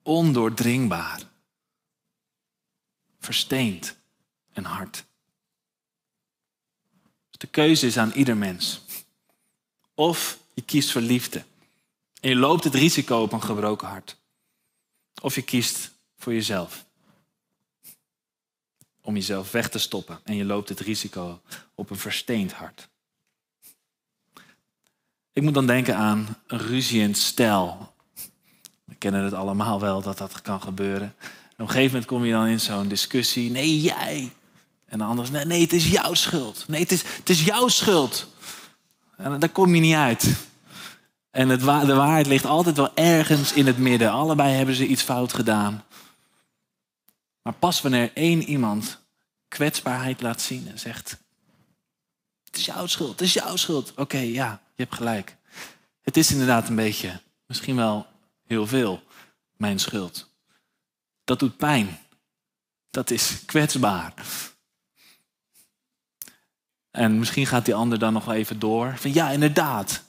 Ondoordringbaar. 0.02 1.20
Versteend 3.18 3.96
en 4.52 4.64
hard. 4.64 5.05
De 7.46 7.52
keuze 7.52 7.86
is 7.86 7.98
aan 7.98 8.12
ieder 8.12 8.36
mens. 8.36 8.80
Of 9.94 10.38
je 10.54 10.62
kiest 10.62 10.90
voor 10.90 11.00
liefde. 11.00 11.44
En 12.20 12.28
je 12.28 12.36
loopt 12.36 12.64
het 12.64 12.74
risico 12.74 13.22
op 13.22 13.32
een 13.32 13.42
gebroken 13.42 13.88
hart. 13.88 14.16
Of 15.22 15.34
je 15.34 15.42
kiest 15.42 15.90
voor 16.18 16.32
jezelf. 16.32 16.84
Om 19.00 19.14
jezelf 19.14 19.50
weg 19.50 19.68
te 19.68 19.78
stoppen. 19.78 20.20
En 20.24 20.36
je 20.36 20.44
loopt 20.44 20.68
het 20.68 20.80
risico 20.80 21.40
op 21.74 21.90
een 21.90 21.98
versteend 21.98 22.52
hart. 22.52 22.88
Ik 25.32 25.42
moet 25.42 25.54
dan 25.54 25.66
denken 25.66 25.96
aan 25.96 26.38
een 26.46 26.58
ruziend 26.58 27.16
stijl. 27.16 27.92
We 28.84 28.94
kennen 28.94 29.24
het 29.24 29.34
allemaal 29.34 29.80
wel 29.80 30.02
dat 30.02 30.18
dat 30.18 30.42
kan 30.42 30.62
gebeuren. 30.62 31.14
En 31.20 31.52
op 31.52 31.58
een 31.58 31.68
gegeven 31.68 31.90
moment 31.90 32.04
kom 32.04 32.24
je 32.24 32.32
dan 32.32 32.46
in 32.46 32.60
zo'n 32.60 32.88
discussie. 32.88 33.50
Nee, 33.50 33.80
jij. 33.80 34.32
En 34.86 34.98
de 34.98 35.04
ander 35.04 35.30
nee, 35.30 35.44
nee, 35.44 35.60
het 35.60 35.72
is 35.72 35.88
jouw 35.88 36.14
schuld. 36.14 36.64
Nee, 36.68 36.80
het 36.80 36.92
is, 36.92 37.02
het 37.02 37.28
is 37.28 37.44
jouw 37.44 37.68
schuld. 37.68 38.26
En 39.16 39.40
daar 39.40 39.48
kom 39.48 39.74
je 39.74 39.80
niet 39.80 39.94
uit. 39.94 40.36
En 41.30 41.48
het, 41.48 41.60
de 41.60 41.94
waarheid 41.94 42.26
ligt 42.26 42.44
altijd 42.44 42.76
wel 42.76 42.94
ergens 42.94 43.52
in 43.52 43.66
het 43.66 43.78
midden. 43.78 44.10
Allebei 44.10 44.54
hebben 44.54 44.74
ze 44.74 44.86
iets 44.86 45.02
fout 45.02 45.32
gedaan. 45.32 45.84
Maar 47.42 47.52
pas 47.52 47.80
wanneer 47.80 48.10
één 48.14 48.42
iemand 48.42 49.04
kwetsbaarheid 49.48 50.20
laat 50.20 50.40
zien 50.40 50.68
en 50.68 50.78
zegt: 50.78 51.16
Het 52.44 52.56
is 52.56 52.64
jouw 52.64 52.86
schuld, 52.86 53.10
het 53.10 53.20
is 53.20 53.32
jouw 53.32 53.56
schuld. 53.56 53.92
Oké, 53.96 54.18
ja, 54.18 54.60
je 54.74 54.82
hebt 54.82 54.94
gelijk. 54.94 55.36
Het 56.02 56.16
is 56.16 56.30
inderdaad 56.30 56.68
een 56.68 56.76
beetje, 56.76 57.20
misschien 57.46 57.76
wel 57.76 58.06
heel 58.46 58.66
veel, 58.66 59.02
mijn 59.56 59.78
schuld. 59.78 60.30
Dat 61.24 61.38
doet 61.38 61.56
pijn. 61.56 61.98
Dat 62.90 63.10
is 63.10 63.44
kwetsbaar. 63.44 64.14
En 66.96 67.18
misschien 67.18 67.46
gaat 67.46 67.64
die 67.64 67.74
ander 67.74 67.98
dan 67.98 68.12
nog 68.12 68.32
even 68.32 68.58
door. 68.58 68.94
Van 68.96 69.12
ja, 69.12 69.30
inderdaad. 69.30 70.02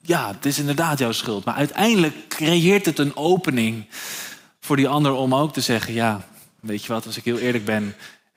Ja, 0.00 0.32
het 0.34 0.46
is 0.46 0.58
inderdaad 0.58 0.98
jouw 0.98 1.12
schuld. 1.12 1.44
Maar 1.44 1.54
uiteindelijk 1.54 2.28
creëert 2.28 2.86
het 2.86 2.98
een 2.98 3.16
opening 3.16 3.86
voor 4.60 4.76
die 4.76 4.88
ander 4.88 5.12
om 5.12 5.34
ook 5.34 5.52
te 5.52 5.60
zeggen: 5.60 5.94
ja, 5.94 6.26
weet 6.60 6.84
je 6.84 6.92
wat, 6.92 7.06
als 7.06 7.16
ik 7.16 7.24
heel 7.24 7.38
eerlijk 7.38 7.64
ben, 7.64 7.94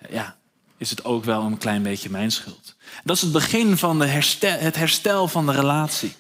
ja, 0.09 0.35
is 0.77 0.89
het 0.89 1.05
ook 1.05 1.23
wel 1.23 1.41
een 1.41 1.57
klein 1.57 1.83
beetje 1.83 2.09
mijn 2.09 2.31
schuld. 2.31 2.75
Dat 3.03 3.15
is 3.15 3.21
het 3.21 3.31
begin 3.31 3.77
van 3.77 3.99
de 3.99 4.05
herstel, 4.05 4.59
het 4.59 4.75
herstel 4.75 5.27
van 5.27 5.45
de 5.45 5.51
relatie. 5.51 6.15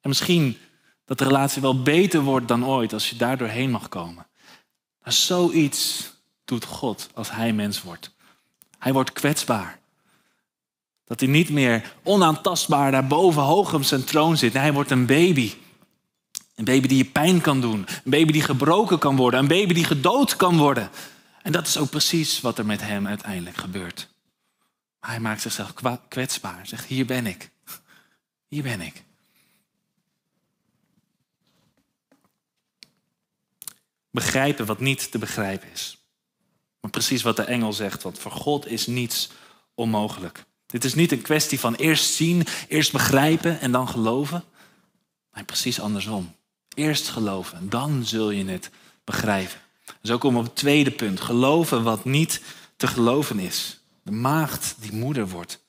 En 0.00 0.08
misschien 0.08 0.58
dat 1.04 1.18
de 1.18 1.24
relatie 1.24 1.62
wel 1.62 1.82
beter 1.82 2.20
wordt 2.20 2.48
dan 2.48 2.66
ooit 2.66 2.92
als 2.92 3.10
je 3.10 3.16
daar 3.16 3.38
doorheen 3.38 3.70
mag 3.70 3.88
komen. 3.88 4.26
Maar 5.02 5.12
zoiets 5.12 6.12
doet 6.44 6.64
God 6.64 7.08
als 7.14 7.30
hij 7.30 7.52
mens 7.52 7.82
wordt. 7.82 8.14
Hij 8.78 8.92
wordt 8.92 9.12
kwetsbaar. 9.12 9.82
Dat 11.04 11.20
hij 11.20 11.28
niet 11.28 11.50
meer 11.50 11.94
onaantastbaar 12.02 12.90
daarboven 12.90 13.42
hoog 13.42 13.74
op 13.74 13.82
zijn 13.82 14.04
troon 14.04 14.36
zit. 14.36 14.52
Hij 14.52 14.72
wordt 14.72 14.90
een 14.90 15.06
baby. 15.06 15.54
Een 16.54 16.64
baby 16.64 16.86
die 16.88 16.96
je 16.96 17.04
pijn 17.04 17.40
kan 17.40 17.60
doen. 17.60 17.86
Een 18.04 18.10
baby 18.10 18.32
die 18.32 18.42
gebroken 18.42 18.98
kan 18.98 19.16
worden. 19.16 19.40
Een 19.40 19.48
baby 19.48 19.74
die 19.74 19.84
gedood 19.84 20.36
kan 20.36 20.56
worden. 20.56 20.90
En 21.42 21.52
dat 21.52 21.66
is 21.66 21.76
ook 21.76 21.90
precies 21.90 22.40
wat 22.40 22.58
er 22.58 22.66
met 22.66 22.80
hem 22.80 23.06
uiteindelijk 23.06 23.56
gebeurt. 23.56 24.08
hij 25.00 25.20
maakt 25.20 25.40
zichzelf 25.40 25.72
kwetsbaar. 26.08 26.66
Zegt, 26.66 26.84
hier 26.84 27.06
ben 27.06 27.26
ik. 27.26 27.50
Hier 28.48 28.62
ben 28.62 28.80
ik. 28.80 29.04
Begrijpen 34.10 34.66
wat 34.66 34.80
niet 34.80 35.10
te 35.10 35.18
begrijpen 35.18 35.70
is. 35.72 35.98
Maar 36.80 36.90
precies 36.90 37.22
wat 37.22 37.36
de 37.36 37.42
engel 37.42 37.72
zegt, 37.72 38.02
want 38.02 38.18
voor 38.18 38.30
God 38.30 38.66
is 38.66 38.86
niets 38.86 39.30
onmogelijk. 39.74 40.44
Dit 40.74 40.84
is 40.84 40.94
niet 40.94 41.12
een 41.12 41.22
kwestie 41.22 41.60
van 41.60 41.74
eerst 41.74 42.14
zien, 42.14 42.46
eerst 42.68 42.92
begrijpen 42.92 43.60
en 43.60 43.72
dan 43.72 43.88
geloven. 43.88 44.44
Nee, 45.32 45.44
precies 45.44 45.80
andersom. 45.80 46.34
Eerst 46.74 47.08
geloven, 47.08 47.68
dan 47.68 48.04
zul 48.04 48.30
je 48.30 48.44
het 48.44 48.70
begrijpen. 49.04 49.58
Dus 50.00 50.10
ook 50.10 50.24
om 50.24 50.36
op 50.36 50.44
het 50.44 50.56
tweede 50.56 50.90
punt. 50.90 51.20
Geloven 51.20 51.82
wat 51.82 52.04
niet 52.04 52.40
te 52.76 52.86
geloven 52.86 53.38
is. 53.38 53.80
De 54.02 54.10
maagd 54.10 54.74
die 54.78 54.92
moeder 54.92 55.28
wordt. 55.28 55.64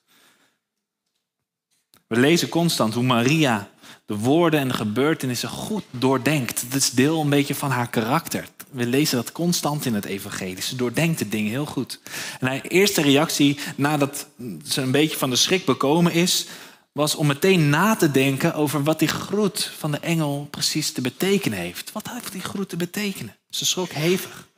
We 2.06 2.16
lezen 2.16 2.48
constant 2.48 2.94
hoe 2.94 3.04
Maria 3.04 3.70
de 4.06 4.16
woorden 4.16 4.60
en 4.60 4.68
de 4.68 4.74
gebeurtenissen 4.74 5.48
goed 5.48 5.84
doordenkt. 5.90 6.64
Dat 6.70 6.80
is 6.80 6.90
deel 6.90 7.20
een 7.20 7.28
beetje 7.28 7.54
van 7.54 7.70
haar 7.70 7.88
karakter. 7.88 8.48
We 8.70 8.86
lezen 8.86 9.16
dat 9.16 9.32
constant 9.32 9.84
in 9.84 9.94
het 9.94 10.04
evangelie. 10.04 10.62
Ze 10.62 10.76
doordenkt 10.76 11.18
de 11.18 11.28
dingen 11.28 11.50
heel 11.50 11.66
goed. 11.66 12.00
En 12.40 12.46
haar 12.46 12.60
eerste 12.60 13.02
reactie 13.02 13.58
nadat 13.76 14.26
ze 14.64 14.80
een 14.80 14.90
beetje 14.90 15.16
van 15.16 15.30
de 15.30 15.36
schrik 15.36 15.64
bekomen 15.64 16.12
is, 16.12 16.46
was 16.92 17.14
om 17.14 17.26
meteen 17.26 17.68
na 17.70 17.96
te 17.96 18.10
denken 18.10 18.54
over 18.54 18.82
wat 18.82 18.98
die 18.98 19.08
groet 19.08 19.64
van 19.78 19.90
de 19.90 19.98
engel 19.98 20.48
precies 20.50 20.92
te 20.92 21.00
betekenen 21.00 21.58
heeft. 21.58 21.92
Wat 21.92 22.10
heeft 22.10 22.32
die 22.32 22.40
groet 22.40 22.68
te 22.68 22.76
betekenen? 22.76 23.36
Ze 23.50 23.64
schrok 23.64 23.90
hevig. 23.90 24.48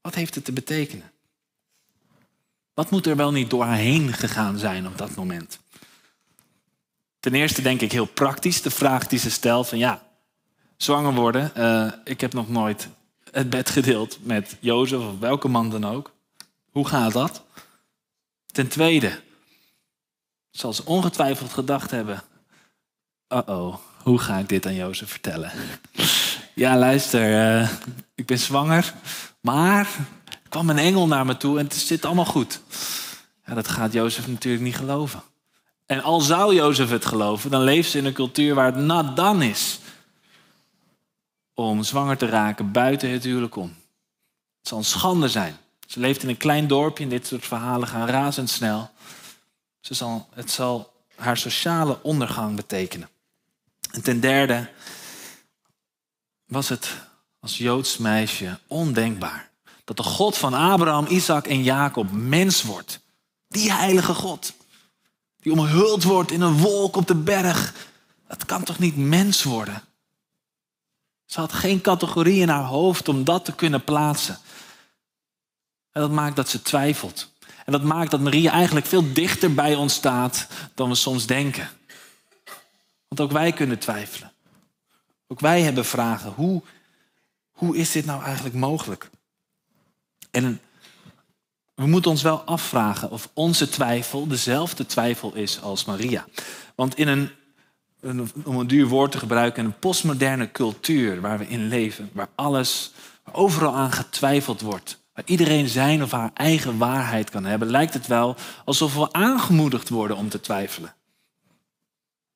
Wat 0.00 0.14
heeft 0.14 0.34
het 0.34 0.44
te 0.44 0.52
betekenen? 0.52 1.12
Wat 2.74 2.90
moet 2.90 3.06
er 3.06 3.16
wel 3.16 3.32
niet 3.32 3.50
door 3.50 3.64
haar 3.64 3.76
heen 3.76 4.12
gegaan 4.12 4.58
zijn 4.58 4.86
op 4.86 4.98
dat 4.98 5.14
moment? 5.14 5.61
Ten 7.22 7.34
eerste 7.34 7.62
denk 7.62 7.80
ik 7.80 7.92
heel 7.92 8.04
praktisch 8.04 8.62
de 8.62 8.70
vraag 8.70 9.06
die 9.06 9.18
ze 9.18 9.30
stelt 9.30 9.68
van 9.68 9.78
ja, 9.78 10.02
zwanger 10.76 11.14
worden. 11.14 11.52
Uh, 11.56 11.92
ik 12.04 12.20
heb 12.20 12.32
nog 12.32 12.48
nooit 12.48 12.88
het 13.30 13.50
bed 13.50 13.70
gedeeld 13.70 14.18
met 14.22 14.56
Jozef 14.60 14.98
of 14.98 15.18
welke 15.18 15.48
man 15.48 15.70
dan 15.70 15.84
ook. 15.84 16.12
Hoe 16.70 16.88
gaat 16.88 17.12
dat? 17.12 17.42
Ten 18.46 18.68
tweede, 18.68 19.20
zal 20.50 20.72
ze 20.72 20.84
ongetwijfeld 20.84 21.52
gedacht 21.52 21.90
hebben: 21.90 22.22
uh-oh, 23.28 23.76
hoe 24.02 24.18
ga 24.18 24.38
ik 24.38 24.48
dit 24.48 24.66
aan 24.66 24.74
Jozef 24.74 25.10
vertellen? 25.10 25.52
ja, 26.54 26.78
luister, 26.78 27.60
uh, 27.60 27.68
ik 28.14 28.26
ben 28.26 28.38
zwanger, 28.38 28.94
maar 29.40 29.86
er 30.24 30.48
kwam 30.48 30.70
een 30.70 30.78
engel 30.78 31.06
naar 31.06 31.26
me 31.26 31.36
toe 31.36 31.58
en 31.58 31.64
het 31.64 31.74
zit 31.74 32.04
allemaal 32.04 32.24
goed. 32.24 32.60
Ja, 33.46 33.54
dat 33.54 33.68
gaat 33.68 33.92
Jozef 33.92 34.28
natuurlijk 34.28 34.64
niet 34.64 34.76
geloven. 34.76 35.22
En 35.86 36.02
al 36.02 36.20
zou 36.20 36.54
Jozef 36.54 36.90
het 36.90 37.04
geloven, 37.04 37.50
dan 37.50 37.62
leeft 37.62 37.90
ze 37.90 37.98
in 37.98 38.04
een 38.04 38.12
cultuur 38.12 38.54
waar 38.54 38.74
het 38.74 38.84
nat 38.84 39.16
dan 39.16 39.42
is 39.42 39.80
om 41.54 41.82
zwanger 41.82 42.16
te 42.16 42.26
raken 42.26 42.72
buiten 42.72 43.10
het 43.10 43.24
huwelijk 43.24 43.56
om. 43.56 43.68
Het 44.58 44.68
zal 44.68 44.78
een 44.78 44.84
schande 44.84 45.28
zijn. 45.28 45.56
Ze 45.86 46.00
leeft 46.00 46.22
in 46.22 46.28
een 46.28 46.36
klein 46.36 46.66
dorpje 46.66 47.04
en 47.04 47.10
dit 47.10 47.26
soort 47.26 47.46
verhalen 47.46 47.88
gaan 47.88 48.06
razendsnel. 48.06 48.90
Ze 49.80 49.94
zal, 49.94 50.28
het 50.34 50.50
zal 50.50 50.92
haar 51.16 51.36
sociale 51.36 52.02
ondergang 52.02 52.56
betekenen. 52.56 53.08
En 53.90 54.02
ten 54.02 54.20
derde 54.20 54.70
was 56.46 56.68
het 56.68 56.90
als 57.40 57.58
Joods 57.58 57.98
meisje 57.98 58.58
ondenkbaar 58.66 59.50
dat 59.84 59.96
de 59.96 60.02
God 60.02 60.36
van 60.38 60.54
Abraham, 60.54 61.06
Isaac 61.06 61.46
en 61.46 61.62
Jacob 61.62 62.12
mens 62.12 62.62
wordt. 62.62 63.00
Die 63.48 63.72
heilige 63.72 64.14
God, 64.14 64.52
die 65.42 65.52
omhuld 65.52 66.02
wordt 66.02 66.30
in 66.30 66.40
een 66.40 66.58
wolk 66.58 66.96
op 66.96 67.06
de 67.06 67.14
berg. 67.14 67.74
Dat 68.28 68.44
kan 68.44 68.62
toch 68.62 68.78
niet 68.78 68.96
mens 68.96 69.42
worden? 69.42 69.82
Ze 71.24 71.40
had 71.40 71.52
geen 71.52 71.80
categorie 71.80 72.40
in 72.40 72.48
haar 72.48 72.64
hoofd 72.64 73.08
om 73.08 73.24
dat 73.24 73.44
te 73.44 73.54
kunnen 73.54 73.84
plaatsen. 73.84 74.38
En 75.92 76.00
dat 76.00 76.10
maakt 76.10 76.36
dat 76.36 76.48
ze 76.48 76.62
twijfelt. 76.62 77.30
En 77.64 77.72
dat 77.72 77.82
maakt 77.82 78.10
dat 78.10 78.20
Maria 78.20 78.52
eigenlijk 78.52 78.86
veel 78.86 79.12
dichter 79.12 79.54
bij 79.54 79.74
ons 79.74 79.94
staat 79.94 80.46
dan 80.74 80.88
we 80.88 80.94
soms 80.94 81.26
denken. 81.26 81.68
Want 83.08 83.20
ook 83.20 83.32
wij 83.32 83.52
kunnen 83.52 83.78
twijfelen. 83.78 84.32
Ook 85.26 85.40
wij 85.40 85.62
hebben 85.62 85.84
vragen. 85.84 86.32
Hoe, 86.32 86.62
hoe 87.50 87.76
is 87.76 87.92
dit 87.92 88.04
nou 88.04 88.22
eigenlijk 88.22 88.54
mogelijk? 88.54 89.10
En 90.30 90.60
we 91.82 91.88
moeten 91.88 92.10
ons 92.10 92.22
wel 92.22 92.40
afvragen 92.40 93.10
of 93.10 93.28
onze 93.34 93.68
twijfel 93.68 94.26
dezelfde 94.26 94.86
twijfel 94.86 95.34
is 95.34 95.60
als 95.60 95.84
Maria. 95.84 96.26
Want 96.74 96.98
in 96.98 97.08
een, 97.08 97.30
om 98.44 98.58
een 98.58 98.66
duur 98.66 98.86
woord 98.86 99.12
te 99.12 99.18
gebruiken, 99.18 99.64
een 99.64 99.78
postmoderne 99.78 100.50
cultuur 100.50 101.20
waar 101.20 101.38
we 101.38 101.48
in 101.48 101.68
leven, 101.68 102.10
waar 102.12 102.28
alles, 102.34 102.92
waar 103.24 103.34
overal 103.34 103.74
aan 103.74 103.92
getwijfeld 103.92 104.60
wordt, 104.60 104.98
waar 105.14 105.24
iedereen 105.26 105.68
zijn 105.68 106.02
of 106.02 106.10
haar 106.10 106.30
eigen 106.34 106.78
waarheid 106.78 107.30
kan 107.30 107.44
hebben, 107.44 107.70
lijkt 107.70 107.94
het 107.94 108.06
wel 108.06 108.36
alsof 108.64 108.94
we 108.94 109.12
aangemoedigd 109.12 109.88
worden 109.88 110.16
om 110.16 110.28
te 110.28 110.40
twijfelen. 110.40 110.94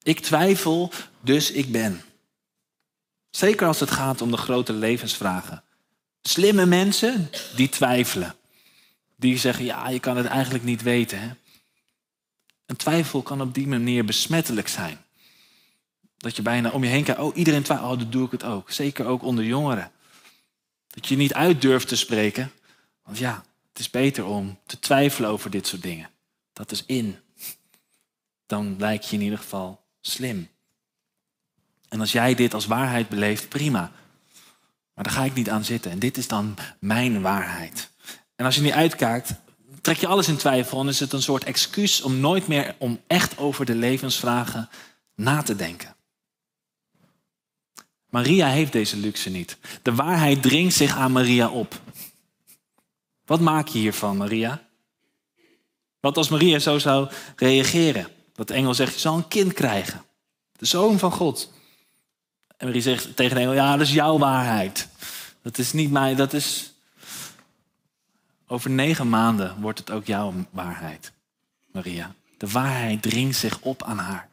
Ik 0.02 0.20
twijfel, 0.20 0.92
dus 1.20 1.50
ik 1.50 1.72
ben. 1.72 2.02
Zeker 3.30 3.66
als 3.66 3.80
het 3.80 3.90
gaat 3.90 4.20
om 4.20 4.30
de 4.30 4.36
grote 4.36 4.72
levensvragen. 4.72 5.62
Slimme 6.22 6.66
mensen, 6.66 7.30
die 7.56 7.68
twijfelen. 7.68 8.34
Die 9.16 9.38
zeggen, 9.38 9.64
ja, 9.64 9.88
je 9.88 10.00
kan 10.00 10.16
het 10.16 10.26
eigenlijk 10.26 10.64
niet 10.64 10.82
weten. 10.82 11.20
Hè? 11.20 11.30
Een 12.66 12.76
twijfel 12.76 13.22
kan 13.22 13.40
op 13.40 13.54
die 13.54 13.66
manier 13.66 14.04
besmettelijk 14.04 14.68
zijn. 14.68 14.98
Dat 16.16 16.36
je 16.36 16.42
bijna 16.42 16.70
om 16.70 16.84
je 16.84 16.90
heen 16.90 17.04
kijkt, 17.04 17.20
oh, 17.20 17.36
iedereen 17.36 17.62
twijfelt, 17.62 17.90
oh, 17.92 17.98
dan 17.98 18.10
doe 18.10 18.24
ik 18.24 18.30
het 18.30 18.44
ook. 18.44 18.70
Zeker 18.70 19.06
ook 19.06 19.22
onder 19.22 19.44
jongeren. 19.44 19.92
Dat 20.86 21.06
je 21.06 21.16
niet 21.16 21.34
uit 21.34 21.60
durft 21.60 21.88
te 21.88 21.96
spreken, 21.96 22.52
want 23.02 23.18
ja, 23.18 23.44
het 23.68 23.78
is 23.78 23.90
beter 23.90 24.24
om 24.24 24.58
te 24.66 24.78
twijfelen 24.78 25.30
over 25.30 25.50
dit 25.50 25.66
soort 25.66 25.82
dingen. 25.82 26.10
Dat 26.52 26.70
is 26.70 26.84
in. 26.86 27.18
Dan 28.46 28.76
lijk 28.78 29.02
je 29.02 29.16
in 29.16 29.22
ieder 29.22 29.38
geval 29.38 29.84
slim. 30.00 30.48
En 31.88 32.00
als 32.00 32.12
jij 32.12 32.34
dit 32.34 32.54
als 32.54 32.66
waarheid 32.66 33.08
beleeft, 33.08 33.48
prima. 33.48 33.92
Maar 34.94 35.04
daar 35.04 35.12
ga 35.12 35.24
ik 35.24 35.34
niet 35.34 35.50
aan 35.50 35.64
zitten. 35.64 35.90
En 35.90 35.98
dit 35.98 36.16
is 36.16 36.28
dan 36.28 36.56
mijn 36.80 37.20
waarheid. 37.20 37.90
En 38.36 38.44
als 38.44 38.54
je 38.54 38.60
niet 38.60 38.72
uitkijkt, 38.72 39.32
trek 39.80 39.96
je 39.96 40.06
alles 40.06 40.28
in 40.28 40.36
twijfel 40.36 40.80
en 40.80 40.88
is 40.88 41.00
het 41.00 41.12
een 41.12 41.22
soort 41.22 41.44
excuus 41.44 42.02
om 42.02 42.20
nooit 42.20 42.46
meer 42.46 42.74
om 42.78 43.00
echt 43.06 43.38
over 43.38 43.64
de 43.64 43.74
levensvragen 43.74 44.68
na 45.14 45.42
te 45.42 45.56
denken. 45.56 45.96
Maria 48.10 48.48
heeft 48.48 48.72
deze 48.72 48.96
luxe 48.96 49.30
niet. 49.30 49.58
De 49.82 49.94
waarheid 49.94 50.42
dringt 50.42 50.74
zich 50.74 50.96
aan 50.96 51.12
Maria 51.12 51.48
op. 51.48 51.80
Wat 53.24 53.40
maak 53.40 53.68
je 53.68 53.78
hiervan, 53.78 54.16
Maria? 54.16 54.68
Wat 56.00 56.16
als 56.16 56.28
Maria 56.28 56.58
zo 56.58 56.78
zou 56.78 57.08
reageren? 57.36 58.08
Dat 58.32 58.48
de 58.48 58.54
engel 58.54 58.74
zegt, 58.74 58.94
je 58.94 59.00
zal 59.00 59.16
een 59.16 59.28
kind 59.28 59.52
krijgen. 59.52 60.02
De 60.52 60.66
zoon 60.66 60.98
van 60.98 61.12
God. 61.12 61.52
En 62.56 62.66
Maria 62.66 62.82
zegt 62.82 63.16
tegen 63.16 63.34
de 63.34 63.40
engel, 63.40 63.54
ja, 63.54 63.76
dat 63.76 63.86
is 63.86 63.92
jouw 63.92 64.18
waarheid. 64.18 64.88
Dat 65.42 65.58
is 65.58 65.72
niet 65.72 65.90
mij, 65.90 66.14
dat 66.14 66.32
is... 66.32 66.72
Over 68.46 68.70
negen 68.70 69.08
maanden 69.08 69.60
wordt 69.60 69.78
het 69.78 69.90
ook 69.90 70.06
jouw 70.06 70.34
waarheid, 70.50 71.12
Maria. 71.72 72.14
De 72.36 72.48
waarheid 72.48 73.02
dringt 73.02 73.36
zich 73.36 73.60
op 73.60 73.82
aan 73.82 73.98
haar. 73.98 74.28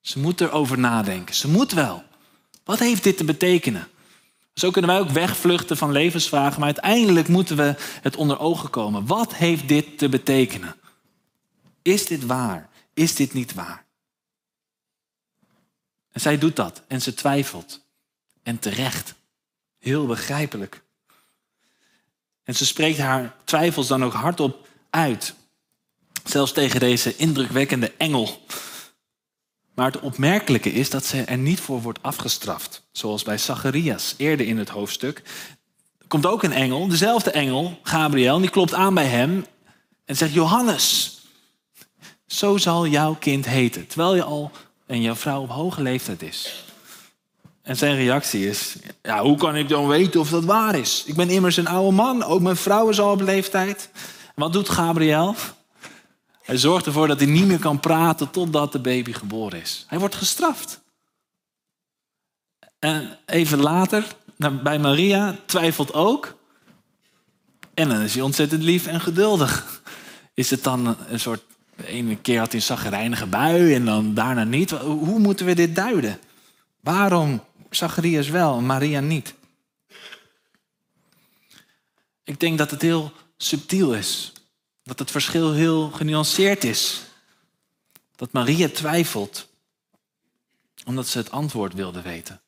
Ze 0.00 0.18
moet 0.18 0.40
erover 0.40 0.78
nadenken. 0.78 1.34
Ze 1.34 1.48
moet 1.48 1.72
wel. 1.72 2.04
Wat 2.64 2.78
heeft 2.78 3.02
dit 3.04 3.16
te 3.16 3.24
betekenen? 3.24 3.88
Zo 4.54 4.70
kunnen 4.70 4.90
wij 4.90 5.00
ook 5.00 5.08
wegvluchten 5.10 5.76
van 5.76 5.92
levensvragen, 5.92 6.58
maar 6.58 6.74
uiteindelijk 6.74 7.28
moeten 7.28 7.56
we 7.56 7.74
het 8.02 8.16
onder 8.16 8.38
ogen 8.38 8.70
komen. 8.70 9.06
Wat 9.06 9.34
heeft 9.34 9.68
dit 9.68 9.98
te 9.98 10.08
betekenen? 10.08 10.74
Is 11.82 12.06
dit 12.06 12.26
waar? 12.26 12.68
Is 12.94 13.14
dit 13.14 13.32
niet 13.32 13.54
waar? 13.54 13.84
En 16.12 16.20
zij 16.20 16.38
doet 16.38 16.56
dat 16.56 16.82
en 16.88 17.02
ze 17.02 17.14
twijfelt. 17.14 17.86
En 18.42 18.58
terecht. 18.58 19.14
Heel 19.78 20.06
begrijpelijk. 20.06 20.82
En 22.44 22.54
ze 22.54 22.66
spreekt 22.66 22.98
haar 22.98 23.34
twijfels 23.44 23.86
dan 23.86 24.04
ook 24.04 24.12
hardop 24.12 24.68
uit. 24.90 25.34
Zelfs 26.24 26.52
tegen 26.52 26.80
deze 26.80 27.16
indrukwekkende 27.16 27.92
engel. 27.96 28.40
Maar 29.74 29.92
het 29.92 30.00
opmerkelijke 30.00 30.72
is 30.72 30.90
dat 30.90 31.04
ze 31.04 31.22
er 31.22 31.38
niet 31.38 31.60
voor 31.60 31.82
wordt 31.82 32.02
afgestraft. 32.02 32.82
Zoals 32.92 33.22
bij 33.22 33.38
Zacharias 33.38 34.14
eerder 34.16 34.46
in 34.46 34.58
het 34.58 34.68
hoofdstuk. 34.68 35.22
Er 35.98 36.06
komt 36.06 36.26
ook 36.26 36.42
een 36.42 36.52
engel, 36.52 36.88
dezelfde 36.88 37.30
engel, 37.30 37.78
Gabriel, 37.82 38.38
die 38.38 38.50
klopt 38.50 38.74
aan 38.74 38.94
bij 38.94 39.06
hem 39.06 39.46
en 40.04 40.16
zegt: 40.16 40.32
Johannes, 40.32 41.18
zo 42.26 42.56
zal 42.56 42.86
jouw 42.86 43.14
kind 43.14 43.46
heten. 43.46 43.86
Terwijl 43.86 44.14
je 44.14 44.22
al 44.22 44.50
en 44.86 45.02
jouw 45.02 45.14
vrouw 45.14 45.42
op 45.42 45.50
hoge 45.50 45.82
leeftijd 45.82 46.22
is. 46.22 46.64
En 47.70 47.76
zijn 47.76 47.96
reactie 47.96 48.48
is: 48.48 48.76
Ja, 49.02 49.22
hoe 49.22 49.36
kan 49.36 49.56
ik 49.56 49.68
dan 49.68 49.88
weten 49.88 50.20
of 50.20 50.30
dat 50.30 50.44
waar 50.44 50.74
is? 50.74 51.02
Ik 51.06 51.14
ben 51.14 51.30
immers 51.30 51.56
een 51.56 51.66
oude 51.66 51.96
man, 51.96 52.22
ook 52.22 52.40
mijn 52.40 52.56
vrouw 52.56 52.88
is 52.88 53.00
al 53.00 53.10
op 53.10 53.20
leeftijd. 53.20 53.90
Wat 54.34 54.52
doet 54.52 54.68
Gabriel? 54.68 55.34
Hij 56.42 56.56
zorgt 56.56 56.86
ervoor 56.86 57.06
dat 57.06 57.20
hij 57.20 57.28
niet 57.28 57.46
meer 57.46 57.58
kan 57.58 57.80
praten 57.80 58.30
totdat 58.30 58.72
de 58.72 58.78
baby 58.78 59.12
geboren 59.12 59.60
is. 59.60 59.84
Hij 59.88 59.98
wordt 59.98 60.14
gestraft. 60.14 60.80
En 62.78 63.18
even 63.26 63.60
later, 63.60 64.06
bij 64.62 64.78
Maria, 64.78 65.36
twijfelt 65.44 65.94
ook. 65.94 66.36
En 67.74 67.88
dan 67.88 68.00
is 68.00 68.14
hij 68.14 68.22
ontzettend 68.22 68.62
lief 68.62 68.86
en 68.86 69.00
geduldig. 69.00 69.82
Is 70.34 70.50
het 70.50 70.64
dan 70.64 70.96
een 71.08 71.20
soort. 71.20 71.42
Ene 71.84 72.16
keer 72.16 72.38
had 72.38 72.46
hij 72.46 72.56
een 72.56 72.62
zagrijnige 72.62 73.26
bui 73.26 73.74
en 73.74 73.84
dan 73.84 74.14
daarna 74.14 74.44
niet. 74.44 74.70
Hoe 74.70 75.18
moeten 75.18 75.46
we 75.46 75.54
dit 75.54 75.76
duiden? 75.76 76.18
Waarom 76.80 77.42
Zacharias 77.70 78.28
wel 78.28 78.60
Maria 78.60 79.00
niet? 79.00 79.34
Ik 82.24 82.40
denk 82.40 82.58
dat 82.58 82.70
het 82.70 82.82
heel 82.82 83.12
subtiel 83.36 83.94
is. 83.94 84.32
Dat 84.82 84.98
het 84.98 85.10
verschil 85.10 85.52
heel 85.52 85.90
genuanceerd 85.90 86.64
is. 86.64 87.02
Dat 88.16 88.32
Maria 88.32 88.68
twijfelt 88.68 89.48
omdat 90.84 91.06
ze 91.08 91.18
het 91.18 91.30
antwoord 91.30 91.74
wilde 91.74 92.02
weten. 92.02 92.40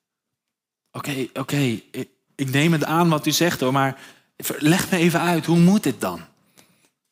Oké, 0.92 1.28
oké, 1.34 1.56
ik, 1.90 2.08
ik 2.34 2.50
neem 2.50 2.72
het 2.72 2.84
aan 2.84 3.08
wat 3.08 3.26
u 3.26 3.30
zegt 3.30 3.60
hoor, 3.60 3.72
maar 3.72 4.00
leg 4.58 4.90
me 4.90 4.96
even 4.96 5.20
uit, 5.20 5.46
hoe 5.46 5.58
moet 5.58 5.82
dit 5.82 6.00
dan? 6.00 6.24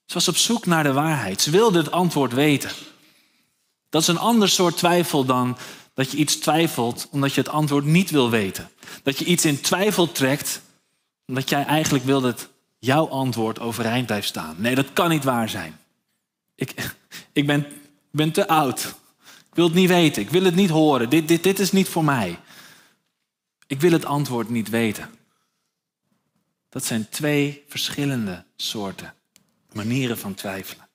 Ze 0.07 0.15
was 0.15 0.29
op 0.29 0.37
zoek 0.37 0.67
naar 0.67 0.83
de 0.83 0.93
waarheid. 0.93 1.41
Ze 1.41 1.51
wilde 1.51 1.79
het 1.79 1.91
antwoord 1.91 2.33
weten. 2.33 2.71
Dat 3.89 4.03
is 4.03 4.09
een 4.09 4.19
ander 4.19 4.49
soort 4.49 4.77
twijfel 4.77 5.25
dan 5.25 5.59
dat 6.01 6.11
je 6.11 6.17
iets 6.17 6.37
twijfelt 6.37 7.09
omdat 7.11 7.35
je 7.35 7.41
het 7.41 7.51
antwoord 7.51 7.85
niet 7.85 8.11
wil 8.11 8.31
weten. 8.31 8.71
Dat 9.03 9.19
je 9.19 9.25
iets 9.25 9.45
in 9.45 9.61
twijfel 9.61 10.13
trekt 10.13 10.63
omdat 11.27 11.49
jij 11.49 11.65
eigenlijk 11.65 12.05
wil 12.05 12.21
dat 12.21 12.49
jouw 12.79 13.09
antwoord 13.09 13.59
overeind 13.59 14.07
blijft 14.07 14.29
staan. 14.29 14.57
Nee, 14.59 14.75
dat 14.75 14.93
kan 14.93 15.09
niet 15.09 15.25
waar 15.25 15.49
zijn. 15.49 15.79
Ik, 16.55 16.97
ik 17.33 17.47
ben, 17.47 17.67
ben 18.11 18.33
te 18.33 18.49
oud. 18.49 18.85
Ik 19.49 19.55
wil 19.55 19.65
het 19.65 19.75
niet 19.75 19.89
weten. 19.89 20.23
Ik 20.23 20.31
wil 20.31 20.45
het 20.45 20.55
niet 20.55 20.71
horen. 20.71 21.11
Dit, 21.11 21.29
dit, 21.29 21.43
dit 21.43 21.59
is 21.59 21.73
niet 21.73 21.89
voor 21.89 22.05
mij. 22.05 22.39
Ik 23.67 23.81
wil 23.81 23.93
het 23.93 24.05
antwoord 24.05 24.49
niet 24.49 24.69
weten. 24.69 25.11
Dat 26.69 26.85
zijn 26.85 27.09
twee 27.09 27.65
verschillende 27.69 28.45
soorten 28.57 29.15
manieren 29.73 30.19
van 30.19 30.35
twijfelen. 30.35 30.89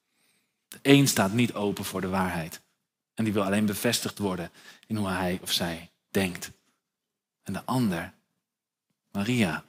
De 0.68 0.80
een 0.82 1.08
staat 1.08 1.34
niet 1.34 1.54
open 1.54 1.86
voor 1.86 2.02
de 2.02 2.10
waarheid. 2.10 2.64
En 3.16 3.24
die 3.24 3.34
wil 3.34 3.44
alleen 3.44 3.66
bevestigd 3.66 4.18
worden 4.18 4.52
in 4.86 4.96
hoe 4.96 5.08
hij 5.08 5.40
of 5.42 5.52
zij 5.52 5.92
denkt. 6.10 6.52
En 7.44 7.54
de 7.54 7.66
ander, 7.66 8.14
Maria, 9.12 9.64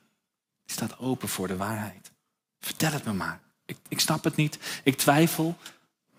die 0.64 0.74
staat 0.74 0.98
open 0.98 1.28
voor 1.28 1.48
de 1.48 1.56
waarheid. 1.56 2.10
Vertel 2.60 2.92
het 2.92 3.04
me 3.04 3.12
maar. 3.12 3.40
Ik, 3.64 3.76
ik 3.88 4.00
snap 4.00 4.24
het 4.24 4.36
niet. 4.36 4.80
Ik 4.84 4.96
twijfel, 4.96 5.58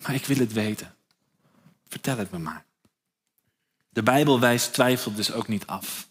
maar 0.02 0.14
ik 0.14 0.26
wil 0.26 0.38
het 0.38 0.54
weten. 0.54 0.96
Vertel 1.88 2.18
het 2.18 2.32
me 2.32 2.38
maar. 2.38 2.66
De 3.90 4.04
Bijbel 4.04 4.40
wijst 4.40 4.74
twijfel 4.74 5.14
dus 5.14 5.32
ook 5.32 5.48
niet 5.48 5.68
af. 5.68 6.08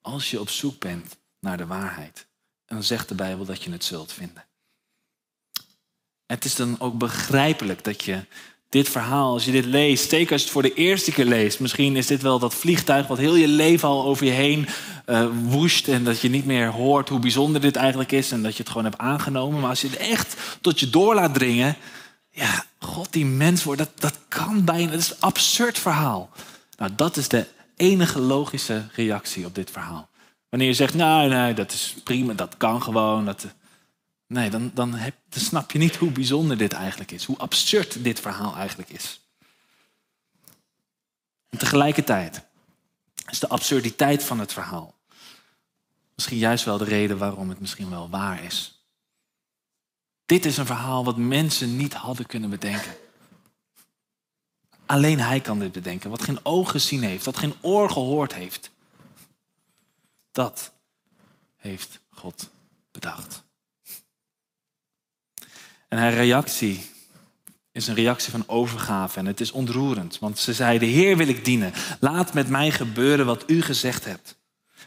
Als 0.00 0.30
je 0.30 0.40
op 0.40 0.48
zoek 0.48 0.78
bent 0.78 1.16
naar 1.38 1.56
de 1.56 1.66
waarheid, 1.66 2.26
dan 2.66 2.82
zegt 2.82 3.08
de 3.08 3.14
Bijbel 3.14 3.44
dat 3.44 3.62
je 3.62 3.70
het 3.70 3.84
zult 3.84 4.12
vinden. 4.12 4.44
Het 6.26 6.44
is 6.44 6.54
dan 6.54 6.80
ook 6.80 6.98
begrijpelijk 6.98 7.84
dat 7.84 8.04
je 8.04 8.26
dit 8.70 8.88
verhaal, 8.88 9.32
als 9.32 9.44
je 9.44 9.52
dit 9.52 9.64
leest, 9.64 10.10
zeker 10.10 10.32
als 10.32 10.40
je 10.40 10.46
het 10.46 10.56
voor 10.56 10.62
de 10.62 10.74
eerste 10.74 11.12
keer 11.12 11.24
leest, 11.24 11.60
misschien 11.60 11.96
is 11.96 12.06
dit 12.06 12.22
wel 12.22 12.38
dat 12.38 12.54
vliegtuig 12.54 13.06
wat 13.06 13.18
heel 13.18 13.34
je 13.34 13.48
leven 13.48 13.88
al 13.88 14.04
over 14.04 14.26
je 14.26 14.32
heen 14.32 14.68
uh, 15.06 15.26
woest 15.42 15.88
en 15.88 16.04
dat 16.04 16.20
je 16.20 16.28
niet 16.28 16.44
meer 16.44 16.68
hoort 16.68 17.08
hoe 17.08 17.18
bijzonder 17.18 17.60
dit 17.60 17.76
eigenlijk 17.76 18.12
is 18.12 18.32
en 18.32 18.42
dat 18.42 18.52
je 18.52 18.62
het 18.62 18.68
gewoon 18.68 18.84
hebt 18.84 18.98
aangenomen. 18.98 19.60
Maar 19.60 19.70
als 19.70 19.80
je 19.80 19.88
het 19.88 19.96
echt 19.96 20.36
tot 20.60 20.80
je 20.80 20.90
door 20.90 21.14
laat 21.14 21.34
dringen, 21.34 21.76
ja, 22.30 22.64
God 22.78 23.12
die 23.12 23.26
mens 23.26 23.64
wordt, 23.64 23.80
dat, 23.80 23.90
dat 23.94 24.18
kan 24.28 24.64
bijna, 24.64 24.90
dat 24.90 25.00
is 25.00 25.10
een 25.10 25.16
absurd 25.20 25.78
verhaal. 25.78 26.30
Nou, 26.76 26.90
dat 26.96 27.16
is 27.16 27.28
de 27.28 27.46
enige 27.76 28.20
logische 28.20 28.84
reactie 28.94 29.46
op 29.46 29.54
dit 29.54 29.70
verhaal. 29.70 30.08
Wanneer 30.48 30.68
je 30.68 30.74
zegt, 30.74 30.94
nou, 30.94 31.28
nee, 31.28 31.54
dat 31.54 31.72
is 31.72 31.94
prima, 32.04 32.32
dat 32.32 32.56
kan 32.56 32.82
gewoon, 32.82 33.24
dat, 33.24 33.46
Nee, 34.30 34.50
dan, 34.50 34.70
dan, 34.74 34.94
heb, 34.94 35.14
dan 35.28 35.40
snap 35.40 35.70
je 35.70 35.78
niet 35.78 35.96
hoe 35.96 36.10
bijzonder 36.10 36.56
dit 36.56 36.72
eigenlijk 36.72 37.10
is. 37.10 37.24
Hoe 37.24 37.38
absurd 37.38 38.04
dit 38.04 38.20
verhaal 38.20 38.56
eigenlijk 38.56 38.90
is. 38.90 39.20
En 41.48 41.58
tegelijkertijd 41.58 42.42
is 43.30 43.38
de 43.38 43.48
absurditeit 43.48 44.24
van 44.24 44.38
het 44.38 44.52
verhaal 44.52 45.00
misschien 46.20 46.40
juist 46.40 46.64
wel 46.64 46.78
de 46.78 46.84
reden 46.84 47.18
waarom 47.18 47.48
het 47.48 47.60
misschien 47.60 47.90
wel 47.90 48.10
waar 48.10 48.44
is. 48.44 48.84
Dit 50.26 50.44
is 50.44 50.56
een 50.56 50.66
verhaal 50.66 51.04
wat 51.04 51.16
mensen 51.16 51.76
niet 51.76 51.94
hadden 51.94 52.26
kunnen 52.26 52.50
bedenken. 52.50 52.96
Alleen 54.86 55.20
hij 55.20 55.40
kan 55.40 55.58
dit 55.58 55.72
bedenken. 55.72 56.10
Wat 56.10 56.22
geen 56.22 56.44
oog 56.44 56.70
gezien 56.70 57.02
heeft, 57.02 57.24
wat 57.24 57.36
geen 57.36 57.54
oor 57.60 57.90
gehoord 57.90 58.34
heeft. 58.34 58.70
Dat 60.32 60.72
heeft 61.56 62.00
God 62.10 62.50
bedacht. 62.90 63.42
En 65.90 65.98
haar 65.98 66.14
reactie 66.14 66.90
is 67.72 67.86
een 67.86 67.94
reactie 67.94 68.30
van 68.30 68.44
overgave 68.46 69.18
en 69.18 69.26
het 69.26 69.40
is 69.40 69.50
ontroerend. 69.50 70.18
Want 70.18 70.38
ze 70.38 70.52
zei, 70.52 70.78
de 70.78 70.86
Heer 70.86 71.16
wil 71.16 71.28
ik 71.28 71.44
dienen. 71.44 71.72
Laat 72.00 72.34
met 72.34 72.48
mij 72.48 72.70
gebeuren 72.70 73.26
wat 73.26 73.44
u 73.46 73.62
gezegd 73.62 74.04
hebt. 74.04 74.36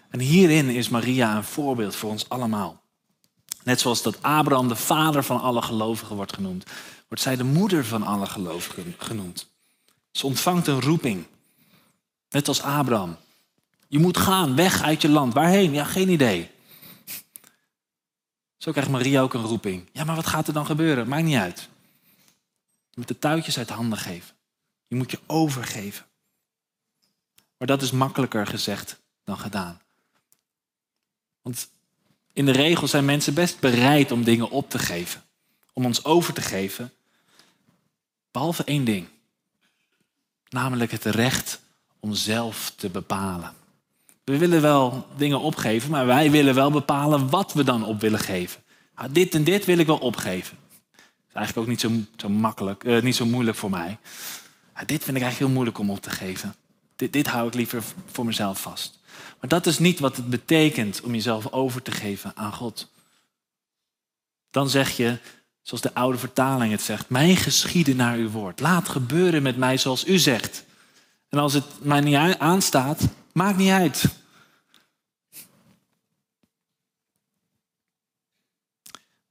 En 0.09 0.19
hierin 0.19 0.69
is 0.69 0.89
Maria 0.89 1.35
een 1.35 1.43
voorbeeld 1.43 1.95
voor 1.95 2.09
ons 2.09 2.29
allemaal. 2.29 2.81
Net 3.63 3.79
zoals 3.79 4.01
dat 4.01 4.21
Abraham 4.21 4.67
de 4.67 4.75
vader 4.75 5.23
van 5.23 5.41
alle 5.41 5.61
gelovigen 5.61 6.15
wordt 6.15 6.33
genoemd, 6.33 6.63
wordt 7.07 7.23
zij 7.23 7.35
de 7.35 7.43
moeder 7.43 7.85
van 7.85 8.03
alle 8.03 8.25
gelovigen 8.25 8.95
genoemd. 8.97 9.47
Ze 10.11 10.25
ontvangt 10.25 10.67
een 10.67 10.81
roeping. 10.81 11.25
Net 12.29 12.47
als 12.47 12.61
Abraham. 12.61 13.17
Je 13.87 13.99
moet 13.99 14.17
gaan, 14.17 14.55
weg 14.55 14.81
uit 14.81 15.01
je 15.01 15.09
land. 15.09 15.33
Waarheen? 15.33 15.73
Ja, 15.73 15.83
geen 15.83 16.09
idee. 16.09 16.49
Zo 18.63 18.71
krijgt 18.71 18.89
Maria 18.89 19.21
ook 19.21 19.33
een 19.33 19.41
roeping. 19.41 19.89
Ja, 19.91 20.03
maar 20.03 20.15
wat 20.15 20.27
gaat 20.27 20.47
er 20.47 20.53
dan 20.53 20.65
gebeuren? 20.65 21.07
Maakt 21.07 21.23
niet 21.23 21.37
uit. 21.37 21.69
Je 22.89 22.95
moet 22.95 23.07
de 23.07 23.19
touwtjes 23.19 23.57
uit 23.57 23.69
handen 23.69 23.97
geven. 23.97 24.35
Je 24.87 24.95
moet 24.95 25.11
je 25.11 25.19
overgeven. 25.27 26.05
Maar 27.57 27.67
dat 27.67 27.81
is 27.81 27.91
makkelijker 27.91 28.47
gezegd 28.47 28.99
dan 29.23 29.37
gedaan. 29.37 29.81
Want 31.41 31.69
in 32.33 32.45
de 32.45 32.51
regel 32.51 32.87
zijn 32.87 33.05
mensen 33.05 33.33
best 33.33 33.59
bereid 33.59 34.11
om 34.11 34.23
dingen 34.23 34.49
op 34.49 34.69
te 34.69 34.79
geven. 34.79 35.23
Om 35.73 35.85
ons 35.85 36.05
over 36.05 36.33
te 36.33 36.41
geven. 36.41 36.93
Behalve 38.31 38.63
één 38.63 38.85
ding. 38.85 39.07
Namelijk 40.49 40.91
het 40.91 41.05
recht 41.05 41.61
om 41.99 42.13
zelf 42.13 42.73
te 42.75 42.89
bepalen. 42.89 43.62
We 44.23 44.37
willen 44.37 44.61
wel 44.61 45.07
dingen 45.17 45.39
opgeven, 45.39 45.91
maar 45.91 46.05
wij 46.05 46.31
willen 46.31 46.55
wel 46.55 46.71
bepalen 46.71 47.29
wat 47.29 47.53
we 47.53 47.63
dan 47.63 47.85
op 47.85 48.01
willen 48.01 48.19
geven. 48.19 48.61
Nou, 48.95 49.11
dit 49.11 49.35
en 49.35 49.43
dit 49.43 49.65
wil 49.65 49.77
ik 49.77 49.87
wel 49.87 49.97
opgeven. 49.97 50.57
Is 51.27 51.33
eigenlijk 51.33 51.57
ook 51.57 51.71
niet 51.71 51.81
zo, 51.81 51.91
zo 52.15 52.29
makkelijk, 52.29 52.83
uh, 52.83 53.01
niet 53.01 53.15
zo 53.15 53.25
moeilijk 53.25 53.57
voor 53.57 53.69
mij. 53.69 53.97
Dit 54.85 55.03
vind 55.03 55.17
ik 55.17 55.23
eigenlijk 55.23 55.37
heel 55.37 55.49
moeilijk 55.49 55.77
om 55.79 55.89
op 55.89 56.01
te 56.01 56.09
geven. 56.09 56.55
Dit, 56.95 57.13
dit 57.13 57.27
hou 57.27 57.47
ik 57.47 57.53
liever 57.53 57.83
voor 58.11 58.25
mezelf 58.25 58.61
vast. 58.61 58.99
Maar 59.39 59.49
dat 59.49 59.65
is 59.65 59.79
niet 59.79 59.99
wat 59.99 60.15
het 60.15 60.29
betekent 60.29 61.01
om 61.01 61.13
jezelf 61.13 61.51
over 61.51 61.81
te 61.81 61.91
geven 61.91 62.31
aan 62.35 62.53
God. 62.53 62.91
Dan 64.51 64.69
zeg 64.69 64.97
je, 64.97 65.17
zoals 65.61 65.81
de 65.81 65.93
oude 65.93 66.17
vertaling 66.17 66.71
het 66.71 66.81
zegt, 66.81 67.09
mijn 67.09 67.37
geschieden 67.37 67.95
naar 67.95 68.17
uw 68.17 68.29
woord. 68.29 68.59
Laat 68.59 68.89
gebeuren 68.89 69.43
met 69.43 69.57
mij 69.57 69.77
zoals 69.77 70.07
u 70.07 70.17
zegt. 70.17 70.63
En 71.29 71.39
als 71.39 71.53
het 71.53 71.65
mij 71.81 72.01
niet 72.01 72.37
aanstaat, 72.37 73.01
Maakt 73.33 73.57
niet 73.57 73.69
uit. 73.69 74.21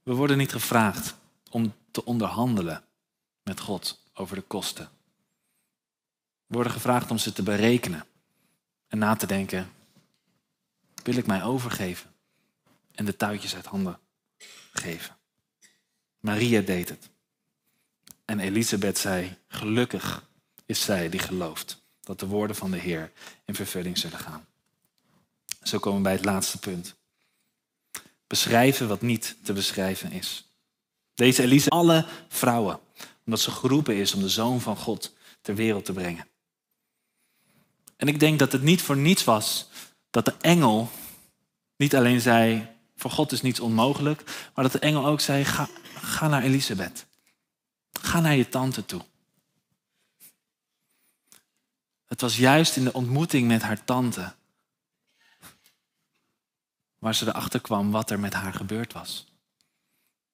We 0.03 0.13
worden 0.13 0.37
niet 0.37 0.51
gevraagd 0.51 1.15
om 1.49 1.73
te 1.91 2.05
onderhandelen 2.05 2.83
met 3.43 3.59
God 3.59 4.01
over 4.13 4.35
de 4.35 4.41
kosten. 4.41 4.89
We 6.45 6.55
worden 6.55 6.73
gevraagd 6.73 7.11
om 7.11 7.17
ze 7.17 7.33
te 7.33 7.43
berekenen 7.43 8.05
en 8.87 8.97
na 8.97 9.15
te 9.15 9.27
denken: 9.27 9.71
wil 11.03 11.15
ik 11.15 11.25
mij 11.25 11.43
overgeven 11.43 12.13
en 12.91 13.05
de 13.05 13.15
touwtjes 13.15 13.55
uit 13.55 13.65
handen 13.65 13.99
geven? 14.73 15.17
Maria 16.19 16.61
deed 16.61 16.89
het. 16.89 17.09
En 18.25 18.39
Elisabeth 18.39 18.97
zei: 18.97 19.37
Gelukkig 19.47 20.29
is 20.65 20.81
zij 20.81 21.09
die 21.09 21.19
gelooft 21.19 21.82
dat 22.03 22.19
de 22.19 22.27
woorden 22.27 22.55
van 22.55 22.71
de 22.71 22.77
Heer 22.77 23.11
in 23.45 23.55
vervulling 23.55 23.97
zullen 23.97 24.19
gaan. 24.19 24.45
Zo 25.63 25.79
komen 25.79 25.97
we 25.97 26.03
bij 26.03 26.13
het 26.13 26.25
laatste 26.25 26.57
punt. 26.57 26.95
Beschrijven 28.27 28.87
wat 28.87 29.01
niet 29.01 29.35
te 29.43 29.53
beschrijven 29.53 30.11
is. 30.11 30.47
Deze 31.15 31.43
Elise, 31.43 31.69
alle 31.69 32.05
vrouwen, 32.27 32.79
omdat 33.25 33.39
ze 33.39 33.51
geroepen 33.51 33.95
is 33.95 34.13
om 34.13 34.21
de 34.21 34.29
Zoon 34.29 34.61
van 34.61 34.77
God 34.77 35.13
ter 35.41 35.55
wereld 35.55 35.85
te 35.85 35.93
brengen. 35.93 36.27
En 37.95 38.07
ik 38.07 38.19
denk 38.19 38.39
dat 38.39 38.51
het 38.51 38.61
niet 38.61 38.81
voor 38.81 38.97
niets 38.97 39.23
was 39.23 39.69
dat 40.09 40.25
de 40.25 40.35
engel 40.41 40.89
niet 41.77 41.95
alleen 41.95 42.21
zei, 42.21 42.67
voor 42.95 43.11
God 43.11 43.31
is 43.31 43.41
niets 43.41 43.59
onmogelijk, 43.59 44.23
maar 44.55 44.63
dat 44.63 44.73
de 44.73 44.79
engel 44.79 45.05
ook 45.05 45.19
zei, 45.19 45.45
ga, 45.45 45.69
ga 45.95 46.27
naar 46.27 46.43
Elisabeth. 46.43 47.05
Ga 48.01 48.19
naar 48.19 48.35
je 48.35 48.49
tante 48.49 48.85
toe. 48.85 49.01
Het 52.13 52.21
was 52.21 52.37
juist 52.37 52.75
in 52.75 52.83
de 52.83 52.93
ontmoeting 52.93 53.47
met 53.47 53.61
haar 53.61 53.83
tante 53.83 54.33
waar 56.99 57.15
ze 57.15 57.27
erachter 57.27 57.61
kwam 57.61 57.91
wat 57.91 58.09
er 58.09 58.19
met 58.19 58.33
haar 58.33 58.53
gebeurd 58.53 58.93
was. 58.93 59.25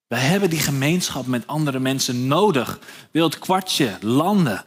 Wij 0.07 0.19
hebben 0.19 0.49
die 0.49 0.59
gemeenschap 0.59 1.25
met 1.25 1.47
andere 1.47 1.79
mensen 1.79 2.27
nodig. 2.27 2.79
Wil 3.11 3.23
het 3.23 3.39
kwartje 3.39 3.97
landen? 4.01 4.65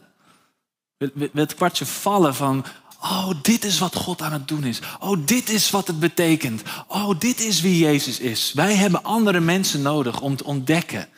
Wil 0.97 1.29
het 1.33 1.55
kwartje 1.55 1.85
vallen 1.85 2.35
van, 2.35 2.65
oh, 3.01 3.29
dit 3.41 3.63
is 3.63 3.79
wat 3.79 3.95
God 3.95 4.21
aan 4.21 4.33
het 4.33 4.47
doen 4.47 4.63
is. 4.63 4.79
Oh, 4.99 5.25
dit 5.25 5.49
is 5.49 5.69
wat 5.69 5.87
het 5.87 5.99
betekent. 5.99 6.61
Oh, 6.87 7.19
dit 7.19 7.39
is 7.39 7.61
wie 7.61 7.77
Jezus 7.77 8.19
is. 8.19 8.53
Wij 8.53 8.75
hebben 8.75 9.03
andere 9.03 9.39
mensen 9.39 9.81
nodig 9.81 10.21
om 10.21 10.35
te 10.35 10.43
ontdekken 10.43 11.09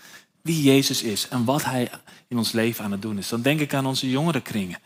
wie 0.42 0.62
Jezus 0.62 1.04
is 1.04 1.28
en 1.28 1.46
wat 1.46 1.64
Hij 1.64 1.92
in 2.28 2.38
ons 2.38 2.52
leven 2.52 2.84
aan 2.84 2.92
het 2.92 3.02
doen 3.02 3.18
is. 3.18 3.30
Dan 3.30 3.42
denk 3.42 3.60
ik 3.60 3.74
aan 3.74 3.86
onze 3.86 4.10
jongerenkringen. 4.10 4.80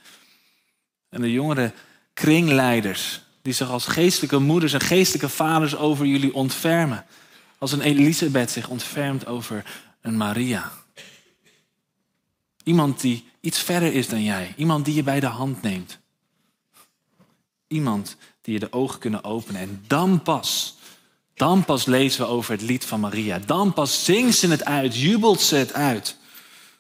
En 1.10 1.22
de 1.22 1.32
jongere 1.32 1.74
kringleiders, 2.14 3.22
die 3.42 3.54
zich 3.54 3.70
als 3.70 3.86
geestelijke 3.86 4.40
moeders 4.40 4.74
en 4.74 4.82
geestelijke 4.82 5.30
vaders 5.30 5.76
over 5.76 6.06
jullie 6.06 6.34
ontfermen. 6.34 7.06
Als 7.58 7.72
een 7.72 7.82
Elisabeth 7.82 8.52
zich 8.52 8.68
ontfermt 8.68 9.26
over 9.26 9.66
een 10.02 10.18
Maria. 10.18 10.72
Iemand 12.64 13.02
die 13.02 13.26
iets 13.40 13.60
verder 13.60 13.94
is 13.94 14.08
dan 14.08 14.24
jij. 14.24 14.54
Iemand 14.58 14.86
die 14.86 14.94
je 14.94 15.04
bij 15.04 15.20
de 15.20 15.26
hand 15.26 15.62
neemt. 15.62 16.00
Iemand 17.68 18.16
die 18.42 18.54
je 18.54 18.60
de 18.60 18.74
ogen 18.74 19.00
kunnen 19.00 19.24
openen. 19.24 19.62
En 19.62 19.84
dan 19.88 20.22
pas, 20.22 20.78
dan 21.34 21.66
pas 21.66 21.86
lezen 21.86 22.22
we 22.22 22.28
over 22.28 22.52
het 22.52 22.62
lied 22.62 22.86
van 22.86 23.00
Maria. 23.00 23.40
Dan 23.40 23.74
pas 23.74 24.06
zingt 24.06 24.38
ze 24.38 24.48
het 24.48 24.66
uit, 24.66 24.96
jubelt 24.98 25.42
ze 25.42 25.56
het 25.56 25.74
uit. 25.74 26.18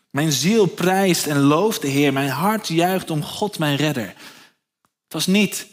Mijn 0.09 0.31
ziel 0.31 0.65
prijst 0.65 1.27
en 1.27 1.39
looft 1.39 1.81
de 1.81 1.87
Heer. 1.87 2.13
Mijn 2.13 2.29
hart 2.29 2.67
juicht 2.67 3.09
om 3.09 3.23
God, 3.23 3.59
mijn 3.59 3.75
redder. 3.75 4.07
Het 5.03 5.13
was 5.13 5.27
niet, 5.27 5.67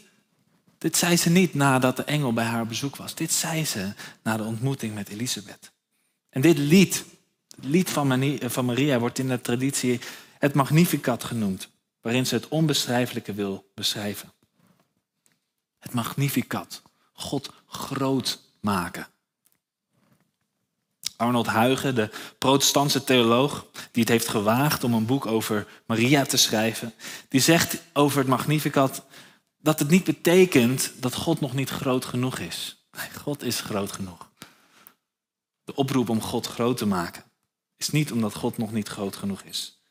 dit 0.77 0.97
zei 0.97 1.17
ze 1.17 1.29
niet 1.29 1.53
nadat 1.53 1.95
de 1.95 2.03
engel 2.03 2.33
bij 2.33 2.45
haar 2.45 2.67
bezoek 2.67 2.95
was. 2.95 3.15
Dit 3.15 3.31
zei 3.31 3.65
ze 3.65 3.93
na 4.23 4.37
de 4.37 4.43
ontmoeting 4.43 4.93
met 4.93 5.09
Elisabeth. 5.09 5.71
En 6.29 6.41
dit 6.41 6.57
lied, 6.57 7.05
het 7.55 7.65
lied 7.65 7.89
van 7.89 8.65
Maria, 8.65 8.99
wordt 8.99 9.19
in 9.19 9.27
de 9.27 9.41
traditie 9.41 9.99
het 10.39 10.53
Magnificat 10.53 11.23
genoemd. 11.23 11.69
Waarin 12.01 12.25
ze 12.25 12.35
het 12.35 12.47
onbeschrijfelijke 12.47 13.33
wil 13.33 13.71
beschrijven. 13.73 14.33
Het 15.79 15.93
Magnificat. 15.93 16.81
God 17.13 17.51
groot 17.67 18.41
maken. 18.61 19.07
Arnold 21.17 21.49
Huygen, 21.49 21.95
de 21.95 22.09
protestantse 22.37 23.03
theoloog, 23.03 23.65
die 23.91 24.01
het 24.01 24.11
heeft 24.11 24.27
gewaagd 24.27 24.83
om 24.83 24.93
een 24.93 25.05
boek 25.05 25.25
over 25.25 25.67
Maria 25.85 26.25
te 26.25 26.37
schrijven, 26.37 26.93
die 27.29 27.41
zegt 27.41 27.77
over 27.93 28.17
het 28.19 28.27
Magnificat 28.27 29.05
dat 29.57 29.79
het 29.79 29.89
niet 29.89 30.03
betekent 30.03 30.91
dat 30.99 31.15
God 31.15 31.39
nog 31.39 31.53
niet 31.53 31.69
groot 31.69 32.05
genoeg 32.05 32.39
is. 32.39 32.85
God 33.15 33.43
is 33.43 33.61
groot 33.61 33.91
genoeg. 33.91 34.29
De 35.63 35.75
oproep 35.75 36.09
om 36.09 36.21
God 36.21 36.47
groot 36.47 36.77
te 36.77 36.85
maken 36.85 37.23
is 37.77 37.89
niet 37.89 38.11
omdat 38.11 38.35
God 38.35 38.57
nog 38.57 38.71
niet 38.71 38.87
groot 38.87 39.15
genoeg 39.15 39.41
is. 39.41 39.81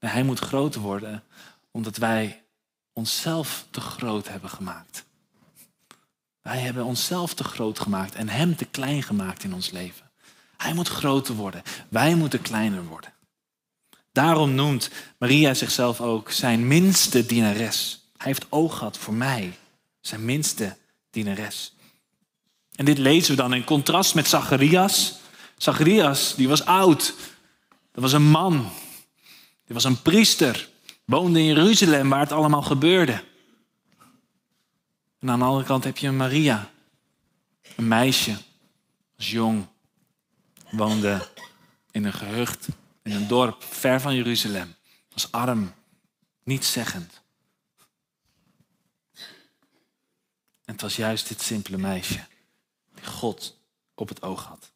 Nee, 0.00 0.10
hij 0.10 0.22
moet 0.22 0.38
groot 0.38 0.74
worden 0.74 1.24
omdat 1.70 1.96
wij 1.96 2.44
onszelf 2.92 3.66
te 3.70 3.80
groot 3.80 4.28
hebben 4.28 4.50
gemaakt. 4.50 5.04
Wij 6.42 6.58
hebben 6.58 6.84
onszelf 6.84 7.34
te 7.34 7.44
groot 7.44 7.78
gemaakt 7.78 8.14
en 8.14 8.28
hem 8.28 8.56
te 8.56 8.64
klein 8.64 9.02
gemaakt 9.02 9.44
in 9.44 9.54
ons 9.54 9.70
leven. 9.70 10.05
Hij 10.56 10.74
moet 10.74 10.88
groter 10.88 11.34
worden. 11.34 11.62
Wij 11.88 12.14
moeten 12.14 12.42
kleiner 12.42 12.84
worden. 12.84 13.12
Daarom 14.12 14.54
noemt 14.54 14.90
Maria 15.18 15.54
zichzelf 15.54 16.00
ook 16.00 16.30
zijn 16.30 16.66
minste 16.66 17.26
dienares. 17.26 18.08
Hij 18.16 18.26
heeft 18.26 18.46
oog 18.48 18.78
gehad 18.78 18.98
voor 18.98 19.14
mij, 19.14 19.58
zijn 20.00 20.24
minste 20.24 20.76
dienares. 21.10 21.74
En 22.74 22.84
dit 22.84 22.98
lezen 22.98 23.30
we 23.30 23.42
dan 23.42 23.54
in 23.54 23.64
contrast 23.64 24.14
met 24.14 24.28
Zacharias. 24.28 25.14
Zacharias, 25.56 26.34
die 26.34 26.48
was 26.48 26.64
oud. 26.64 27.14
Dat 27.92 28.02
was 28.02 28.12
een 28.12 28.30
man. 28.30 28.52
Die 29.64 29.74
was 29.74 29.84
een 29.84 30.02
priester. 30.02 30.68
Woonde 31.04 31.38
in 31.38 31.44
Jeruzalem 31.44 32.08
waar 32.08 32.20
het 32.20 32.32
allemaal 32.32 32.62
gebeurde. 32.62 33.24
En 35.18 35.30
aan 35.30 35.38
de 35.38 35.44
andere 35.44 35.64
kant 35.64 35.84
heb 35.84 35.96
je 35.96 36.10
Maria. 36.10 36.70
Een 37.76 37.88
meisje. 37.88 38.36
Als 39.16 39.30
jong 39.30 39.66
woonde 40.76 41.28
in 41.90 42.04
een 42.04 42.12
gehucht, 42.12 42.68
in 43.02 43.12
een 43.12 43.28
dorp 43.28 43.62
ver 43.62 44.00
van 44.00 44.14
Jeruzalem. 44.14 44.74
Was 45.08 45.32
arm, 45.32 45.74
nietszeggend. 46.42 47.22
En 50.64 50.72
het 50.72 50.80
was 50.80 50.96
juist 50.96 51.28
dit 51.28 51.42
simpele 51.42 51.78
meisje 51.78 52.26
die 52.94 53.06
God 53.06 53.58
op 53.94 54.08
het 54.08 54.22
oog 54.22 54.44
had. 54.44 54.72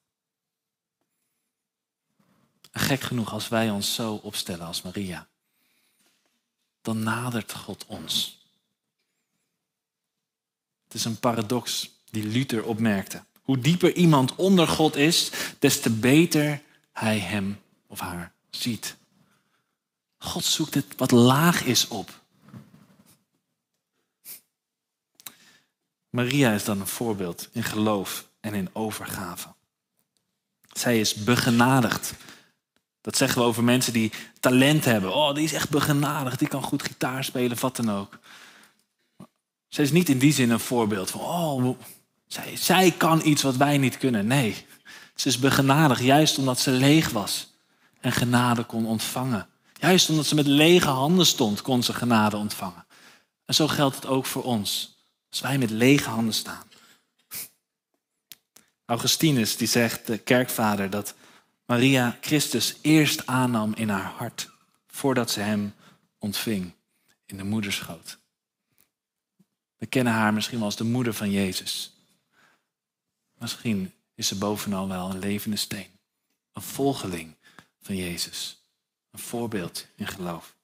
En 2.70 2.80
gek 2.80 3.00
genoeg, 3.00 3.32
als 3.32 3.48
wij 3.48 3.70
ons 3.70 3.94
zo 3.94 4.14
opstellen 4.14 4.66
als 4.66 4.82
Maria, 4.82 5.28
dan 6.82 7.02
nadert 7.02 7.52
God 7.52 7.86
ons. 7.86 8.38
Het 10.84 10.94
is 10.94 11.04
een 11.04 11.18
paradox 11.18 11.90
die 12.10 12.24
Luther 12.24 12.64
opmerkte. 12.64 13.24
Hoe 13.50 13.58
dieper 13.58 13.94
iemand 13.94 14.34
onder 14.34 14.68
God 14.68 14.96
is, 14.96 15.30
des 15.58 15.80
te 15.80 15.90
beter 15.90 16.62
hij 16.92 17.18
hem 17.18 17.60
of 17.86 18.00
haar 18.00 18.32
ziet. 18.50 18.96
God 20.18 20.44
zoekt 20.44 20.74
het 20.74 20.86
wat 20.96 21.10
laag 21.10 21.64
is 21.64 21.88
op. 21.88 22.20
Maria 26.10 26.52
is 26.52 26.64
dan 26.64 26.80
een 26.80 26.86
voorbeeld 26.86 27.48
in 27.52 27.62
geloof 27.62 28.28
en 28.40 28.54
in 28.54 28.70
overgave. 28.72 29.48
Zij 30.72 31.00
is 31.00 31.14
begenadigd. 31.14 32.14
Dat 33.00 33.16
zeggen 33.16 33.40
we 33.40 33.46
over 33.46 33.64
mensen 33.64 33.92
die 33.92 34.12
talent 34.40 34.84
hebben. 34.84 35.14
Oh, 35.14 35.34
die 35.34 35.44
is 35.44 35.52
echt 35.52 35.70
begenadigd, 35.70 36.38
die 36.38 36.48
kan 36.48 36.62
goed 36.62 36.82
gitaar 36.82 37.24
spelen, 37.24 37.60
wat 37.60 37.76
dan 37.76 37.90
ook. 37.90 38.18
Zij 39.68 39.84
is 39.84 39.92
niet 39.92 40.08
in 40.08 40.18
die 40.18 40.32
zin 40.32 40.50
een 40.50 40.60
voorbeeld 40.60 41.10
van, 41.10 41.20
oh, 41.20 41.78
zij, 42.32 42.56
zij 42.56 42.90
kan 42.90 43.26
iets 43.26 43.42
wat 43.42 43.56
wij 43.56 43.78
niet 43.78 43.98
kunnen. 43.98 44.26
Nee, 44.26 44.66
ze 45.14 45.28
is 45.28 45.38
begenadigd 45.38 46.02
juist 46.02 46.38
omdat 46.38 46.60
ze 46.60 46.70
leeg 46.70 47.10
was 47.10 47.52
en 48.00 48.12
genade 48.12 48.64
kon 48.64 48.86
ontvangen. 48.86 49.48
Juist 49.74 50.10
omdat 50.10 50.26
ze 50.26 50.34
met 50.34 50.46
lege 50.46 50.88
handen 50.88 51.26
stond, 51.26 51.62
kon 51.62 51.82
ze 51.82 51.92
genade 51.92 52.36
ontvangen. 52.36 52.86
En 53.44 53.54
zo 53.54 53.68
geldt 53.68 53.96
het 53.96 54.06
ook 54.06 54.26
voor 54.26 54.42
ons. 54.42 54.98
Als 55.30 55.40
wij 55.40 55.58
met 55.58 55.70
lege 55.70 56.08
handen 56.08 56.34
staan. 56.34 56.68
Augustinus 58.84 59.56
die 59.56 59.68
zegt, 59.68 60.06
de 60.06 60.18
kerkvader, 60.18 60.90
dat 60.90 61.14
Maria 61.66 62.18
Christus 62.20 62.76
eerst 62.80 63.26
aannam 63.26 63.74
in 63.74 63.88
haar 63.88 64.12
hart, 64.16 64.50
voordat 64.86 65.30
ze 65.30 65.40
hem 65.40 65.74
ontving 66.18 66.74
in 67.26 67.36
de 67.36 67.44
moederschoot. 67.44 68.18
We 69.76 69.86
kennen 69.86 70.12
haar 70.12 70.34
misschien 70.34 70.56
wel 70.56 70.66
als 70.66 70.76
de 70.76 70.84
moeder 70.84 71.14
van 71.14 71.30
Jezus. 71.30 71.92
Misschien 73.40 73.92
is 74.14 74.28
ze 74.28 74.38
bovenal 74.38 74.88
wel 74.88 75.10
een 75.10 75.18
levende 75.18 75.56
steen. 75.56 75.86
Een 76.52 76.62
volgeling 76.62 77.34
van 77.82 77.96
Jezus. 77.96 78.62
Een 79.10 79.18
voorbeeld 79.18 79.86
in 79.96 80.06
geloof. 80.06 80.54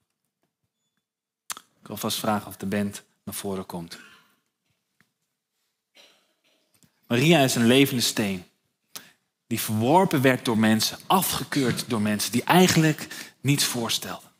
Ik 1.81 1.87
wil 1.87 1.97
vast 1.97 2.19
vragen 2.19 2.47
of 2.47 2.57
de 2.57 2.67
band 2.67 3.03
naar 3.25 3.35
voren 3.35 3.67
komt. 3.67 3.99
Maria 7.07 7.39
is 7.39 7.55
een 7.55 7.67
levende 7.67 8.03
steen. 8.03 8.45
die 9.47 9.61
verworpen 9.61 10.21
werd 10.21 10.45
door 10.45 10.59
mensen, 10.59 10.99
afgekeurd 11.07 11.89
door 11.89 12.01
mensen, 12.01 12.33
die 12.33 12.45
eigenlijk 12.45 13.09
niets 13.41 13.65
voorstelden. 13.65 14.31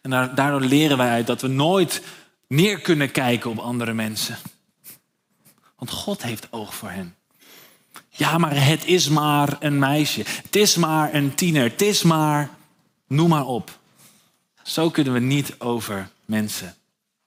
En 0.00 0.10
daardoor 0.10 0.60
leren 0.60 0.96
wij 0.96 1.10
uit 1.10 1.26
dat 1.26 1.40
we 1.40 1.48
nooit 1.48 2.02
neer 2.46 2.80
kunnen 2.80 3.10
kijken 3.10 3.50
op 3.50 3.58
andere 3.58 3.92
mensen. 3.92 4.38
Want 5.82 5.94
God 5.94 6.22
heeft 6.22 6.52
oog 6.52 6.74
voor 6.74 6.90
hen. 6.90 7.16
Ja, 8.08 8.38
maar 8.38 8.64
het 8.64 8.84
is 8.84 9.08
maar 9.08 9.56
een 9.62 9.78
meisje. 9.78 10.22
Het 10.26 10.56
is 10.56 10.76
maar 10.76 11.14
een 11.14 11.34
tiener. 11.34 11.62
Het 11.62 11.82
is 11.82 12.02
maar, 12.02 12.50
noem 13.06 13.28
maar 13.28 13.46
op. 13.46 13.78
Zo 14.62 14.90
kunnen 14.90 15.12
we 15.12 15.18
niet 15.18 15.60
over 15.60 16.10
mensen 16.24 16.76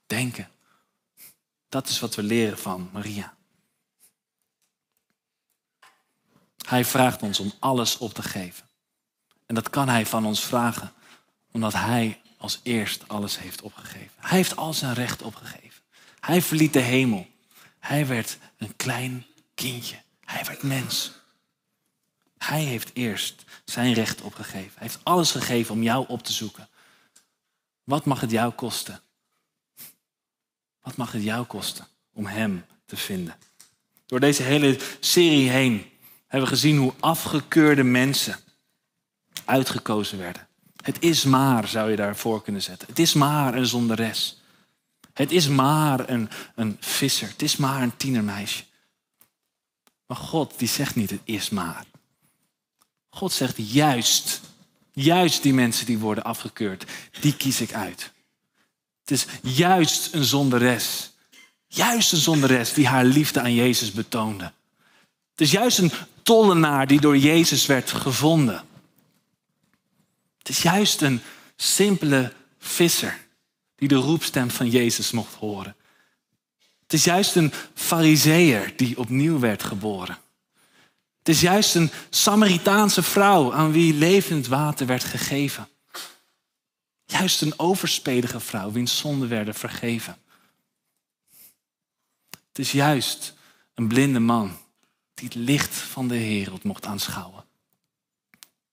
denken. 0.06 0.48
Dat 1.68 1.88
is 1.88 2.00
wat 2.00 2.14
we 2.14 2.22
leren 2.22 2.58
van 2.58 2.90
Maria. 2.92 3.34
Hij 6.66 6.84
vraagt 6.84 7.22
ons 7.22 7.40
om 7.40 7.52
alles 7.58 7.98
op 7.98 8.14
te 8.14 8.22
geven. 8.22 8.68
En 9.46 9.54
dat 9.54 9.70
kan 9.70 9.88
hij 9.88 10.06
van 10.06 10.26
ons 10.26 10.40
vragen, 10.40 10.92
omdat 11.52 11.72
hij 11.72 12.20
als 12.36 12.60
eerst 12.62 13.08
alles 13.08 13.38
heeft 13.38 13.62
opgegeven. 13.62 14.12
Hij 14.16 14.36
heeft 14.36 14.56
al 14.56 14.74
zijn 14.74 14.94
recht 14.94 15.22
opgegeven. 15.22 15.82
Hij 16.20 16.42
verliet 16.42 16.72
de 16.72 16.80
hemel. 16.80 17.34
Hij 17.86 18.06
werd 18.06 18.38
een 18.56 18.76
klein 18.76 19.26
kindje. 19.54 19.96
Hij 20.20 20.44
werd 20.44 20.62
mens. 20.62 21.12
Hij 22.38 22.62
heeft 22.62 22.90
eerst 22.94 23.44
zijn 23.64 23.92
recht 23.92 24.20
opgegeven. 24.20 24.72
Hij 24.74 24.86
heeft 24.86 25.00
alles 25.02 25.30
gegeven 25.30 25.74
om 25.74 25.82
jou 25.82 26.04
op 26.08 26.22
te 26.22 26.32
zoeken. 26.32 26.68
Wat 27.84 28.04
mag 28.04 28.20
het 28.20 28.30
jou 28.30 28.52
kosten? 28.52 29.00
Wat 30.82 30.96
mag 30.96 31.12
het 31.12 31.22
jou 31.22 31.44
kosten 31.44 31.86
om 32.12 32.26
Hem 32.26 32.64
te 32.84 32.96
vinden? 32.96 33.34
Door 34.06 34.20
deze 34.20 34.42
hele 34.42 34.78
serie 35.00 35.50
heen 35.50 35.90
hebben 36.26 36.48
we 36.48 36.54
gezien 36.54 36.76
hoe 36.76 36.94
afgekeurde 37.00 37.84
mensen 37.84 38.36
uitgekozen 39.44 40.18
werden. 40.18 40.48
Het 40.82 41.02
is 41.02 41.24
maar, 41.24 41.68
zou 41.68 41.90
je 41.90 41.96
daarvoor 41.96 42.42
kunnen 42.42 42.62
zetten. 42.62 42.88
Het 42.88 42.98
is 42.98 43.12
maar 43.12 43.54
een 43.54 43.66
zonderes. 43.66 44.40
Het 45.16 45.32
is 45.32 45.48
maar 45.48 46.08
een, 46.08 46.30
een 46.54 46.76
visser. 46.80 47.28
Het 47.28 47.42
is 47.42 47.56
maar 47.56 47.82
een 47.82 47.96
tienermeisje. 47.96 48.64
Maar 50.06 50.16
God 50.16 50.54
die 50.56 50.68
zegt 50.68 50.94
niet 50.94 51.10
het 51.10 51.20
is 51.24 51.50
maar. 51.50 51.84
God 53.10 53.32
zegt 53.32 53.54
juist, 53.56 54.40
juist 54.92 55.42
die 55.42 55.54
mensen 55.54 55.86
die 55.86 55.98
worden 55.98 56.24
afgekeurd, 56.24 56.84
die 57.20 57.36
kies 57.36 57.60
ik 57.60 57.72
uit. 57.72 58.12
Het 59.00 59.10
is 59.10 59.26
juist 59.42 60.14
een 60.14 60.24
zonderes. 60.24 61.12
Juist 61.66 62.12
een 62.12 62.18
zonderes 62.18 62.72
die 62.72 62.86
haar 62.86 63.04
liefde 63.04 63.40
aan 63.40 63.54
Jezus 63.54 63.92
betoonde. 63.92 64.52
Het 65.30 65.40
is 65.40 65.50
juist 65.50 65.78
een 65.78 65.92
tollenaar 66.22 66.86
die 66.86 67.00
door 67.00 67.16
Jezus 67.16 67.66
werd 67.66 67.90
gevonden. 67.90 68.64
Het 70.38 70.48
is 70.48 70.62
juist 70.62 71.00
een 71.00 71.20
simpele 71.56 72.32
visser 72.58 73.25
die 73.76 73.88
de 73.88 73.94
roepstem 73.94 74.50
van 74.50 74.70
Jezus 74.70 75.10
mocht 75.10 75.34
horen. 75.34 75.76
Het 76.82 76.92
is 76.92 77.04
juist 77.04 77.36
een 77.36 77.52
fariseer 77.74 78.76
die 78.76 78.98
opnieuw 78.98 79.38
werd 79.38 79.62
geboren. 79.62 80.18
Het 81.18 81.28
is 81.28 81.40
juist 81.40 81.74
een 81.74 81.90
Samaritaanse 82.10 83.02
vrouw 83.02 83.52
aan 83.52 83.72
wie 83.72 83.94
levend 83.94 84.46
water 84.46 84.86
werd 84.86 85.04
gegeven. 85.04 85.68
Juist 87.04 87.42
een 87.42 87.58
overspelige 87.58 88.40
vrouw 88.40 88.72
wiens 88.72 88.98
zonden 88.98 89.28
werden 89.28 89.54
vergeven. 89.54 90.16
Het 92.30 92.58
is 92.58 92.72
juist 92.72 93.34
een 93.74 93.88
blinde 93.88 94.20
man 94.20 94.58
die 95.14 95.24
het 95.24 95.34
licht 95.34 95.74
van 95.74 96.08
de 96.08 96.18
wereld 96.18 96.64
mocht 96.64 96.86
aanschouwen. 96.86 97.44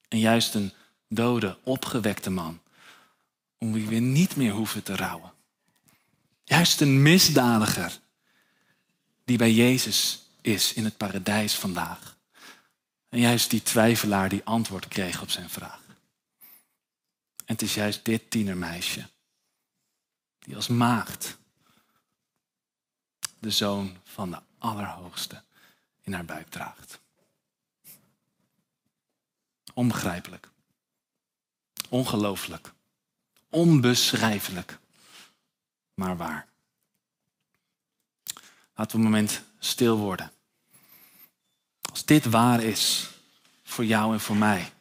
En 0.07 0.19
juist 0.19 0.53
een 0.53 0.73
dode, 1.09 1.57
opgewekte 1.63 2.29
man, 2.29 2.59
om 3.63 3.73
wie 3.73 3.87
we 3.87 3.95
niet 3.95 4.35
meer 4.35 4.51
hoeven 4.51 4.83
te 4.83 4.95
rouwen. 4.95 5.33
Juist 6.43 6.81
een 6.81 7.01
misdadiger 7.01 7.99
die 9.25 9.37
bij 9.37 9.53
Jezus 9.53 10.29
is 10.41 10.73
in 10.73 10.83
het 10.83 10.97
paradijs 10.97 11.55
vandaag. 11.55 12.17
En 13.09 13.19
juist 13.19 13.49
die 13.49 13.61
twijfelaar 13.61 14.29
die 14.29 14.43
antwoord 14.43 14.87
kreeg 14.87 15.21
op 15.21 15.29
zijn 15.29 15.49
vraag. 15.49 15.81
En 17.45 17.53
het 17.53 17.61
is 17.61 17.73
juist 17.73 18.05
dit 18.05 18.29
tienermeisje 18.29 19.09
die 20.39 20.55
als 20.55 20.67
maagd 20.67 21.37
de 23.39 23.51
zoon 23.51 23.97
van 24.03 24.31
de 24.31 24.41
Allerhoogste 24.57 25.43
in 26.01 26.13
haar 26.13 26.25
buik 26.25 26.49
draagt. 26.49 26.99
Onbegrijpelijk. 29.73 30.49
Ongelooflijk. 31.89 32.72
Onbeschrijfelijk. 33.53 34.79
Maar 35.93 36.17
waar. 36.17 36.47
Laten 38.75 38.91
we 38.91 39.03
een 39.05 39.11
moment 39.11 39.43
stil 39.59 39.97
worden. 39.97 40.31
Als 41.89 42.05
dit 42.05 42.25
waar 42.25 42.63
is 42.63 43.09
voor 43.63 43.85
jou 43.85 44.13
en 44.13 44.19
voor 44.19 44.35
mij. 44.35 44.71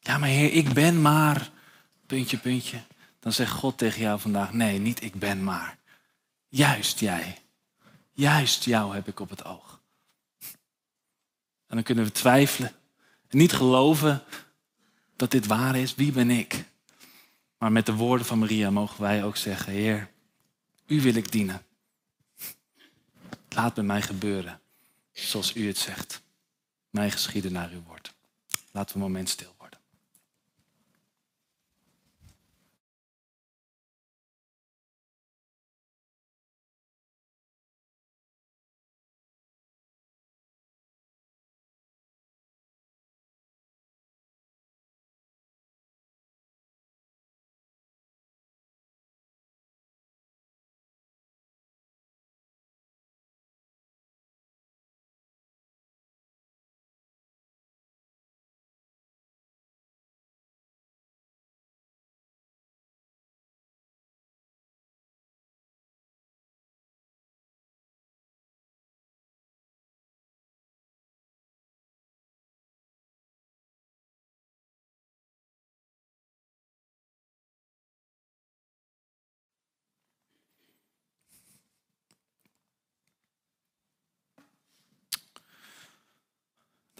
Ja, 0.00 0.18
maar 0.18 0.28
Heer, 0.28 0.52
ik 0.52 0.72
ben 0.72 1.02
maar. 1.02 1.50
Puntje, 2.06 2.38
puntje. 2.38 2.82
Dan 3.20 3.32
zegt 3.32 3.52
God 3.52 3.78
tegen 3.78 4.00
jou 4.00 4.20
vandaag: 4.20 4.52
nee, 4.52 4.78
niet 4.78 5.02
ik 5.02 5.14
ben 5.14 5.44
maar. 5.44 5.78
Juist 6.48 6.98
jij. 7.00 7.42
Juist 8.12 8.64
jou 8.64 8.94
heb 8.94 9.08
ik 9.08 9.20
op 9.20 9.30
het 9.30 9.44
oog. 9.44 9.80
En 11.66 11.74
dan 11.78 11.82
kunnen 11.82 12.04
we 12.04 12.12
twijfelen 12.12 12.74
en 13.28 13.38
niet 13.38 13.52
geloven 13.52 14.22
dat 15.16 15.30
dit 15.30 15.46
waar 15.46 15.76
is. 15.76 15.94
Wie 15.94 16.12
ben 16.12 16.30
ik? 16.30 16.64
Maar 17.62 17.72
met 17.72 17.86
de 17.86 17.94
woorden 17.94 18.26
van 18.26 18.38
Maria 18.38 18.70
mogen 18.70 19.00
wij 19.00 19.24
ook 19.24 19.36
zeggen, 19.36 19.72
Heer, 19.72 20.10
u 20.86 21.00
wil 21.00 21.14
ik 21.14 21.32
dienen. 21.32 21.62
Laat 23.48 23.76
met 23.76 23.84
mij 23.84 24.02
gebeuren 24.02 24.60
zoals 25.12 25.56
u 25.56 25.66
het 25.66 25.78
zegt. 25.78 26.22
Mij 26.90 27.10
geschieden 27.10 27.52
naar 27.52 27.70
uw 27.70 27.82
woord. 27.86 28.14
Laten 28.70 28.94
we 28.96 29.04
een 29.04 29.10
moment 29.10 29.28
stil 29.28 29.51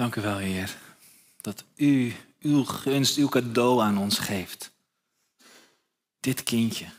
Dank 0.03 0.17
u 0.17 0.21
wel, 0.21 0.37
Heer, 0.37 0.79
dat 1.41 1.65
u 1.75 2.15
uw 2.41 2.65
gunst, 2.65 3.17
uw 3.17 3.29
cadeau 3.29 3.83
aan 3.83 3.99
ons 3.99 4.19
geeft. 4.19 4.73
Dit 6.21 6.43
kindje, 6.43 6.93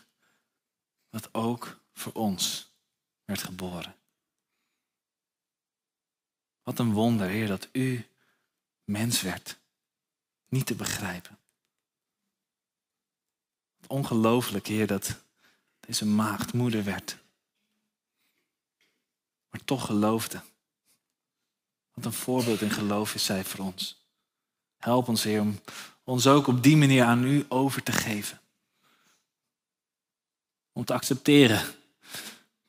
dat 1.09 1.33
ook 1.33 1.79
voor 1.93 2.11
ons 2.13 2.71
werd 3.25 3.43
geboren. 3.43 3.95
Wat 6.61 6.79
een 6.79 6.91
wonder, 6.91 7.27
Heer, 7.27 7.47
dat 7.47 7.69
u 7.71 8.07
mens 8.83 9.21
werd. 9.21 9.59
Niet 10.47 10.65
te 10.65 10.75
begrijpen. 10.75 11.39
Ongelooflijk, 13.87 14.67
Heer, 14.67 14.87
dat 14.87 15.23
deze 15.79 16.05
maagd 16.05 16.53
moeder 16.53 16.83
werd. 16.83 17.17
Maar 19.49 19.63
toch 19.63 19.85
geloofde. 19.85 20.41
Wat 21.93 22.05
een 22.05 22.13
voorbeeld 22.13 22.61
in 22.61 22.69
geloof 22.69 23.15
is 23.15 23.25
zij 23.25 23.43
voor 23.43 23.65
ons. 23.65 24.01
Help 24.77 25.07
ons, 25.07 25.23
Heer, 25.23 25.41
om 25.41 25.59
ons 26.03 26.27
ook 26.27 26.47
op 26.47 26.63
die 26.63 26.77
manier 26.77 27.03
aan 27.03 27.23
u 27.23 27.45
over 27.47 27.83
te 27.83 27.91
geven. 27.91 28.41
Om 30.71 30.85
te 30.85 30.93
accepteren 30.93 31.61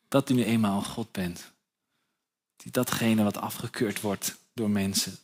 dat 0.08 0.30
u 0.30 0.34
nu 0.34 0.44
eenmaal 0.44 0.82
God 0.82 1.12
bent. 1.12 1.52
Die 2.56 2.72
datgene 2.72 3.22
wat 3.22 3.36
afgekeurd 3.36 4.00
wordt 4.00 4.36
door 4.52 4.70
mensen. 4.70 5.16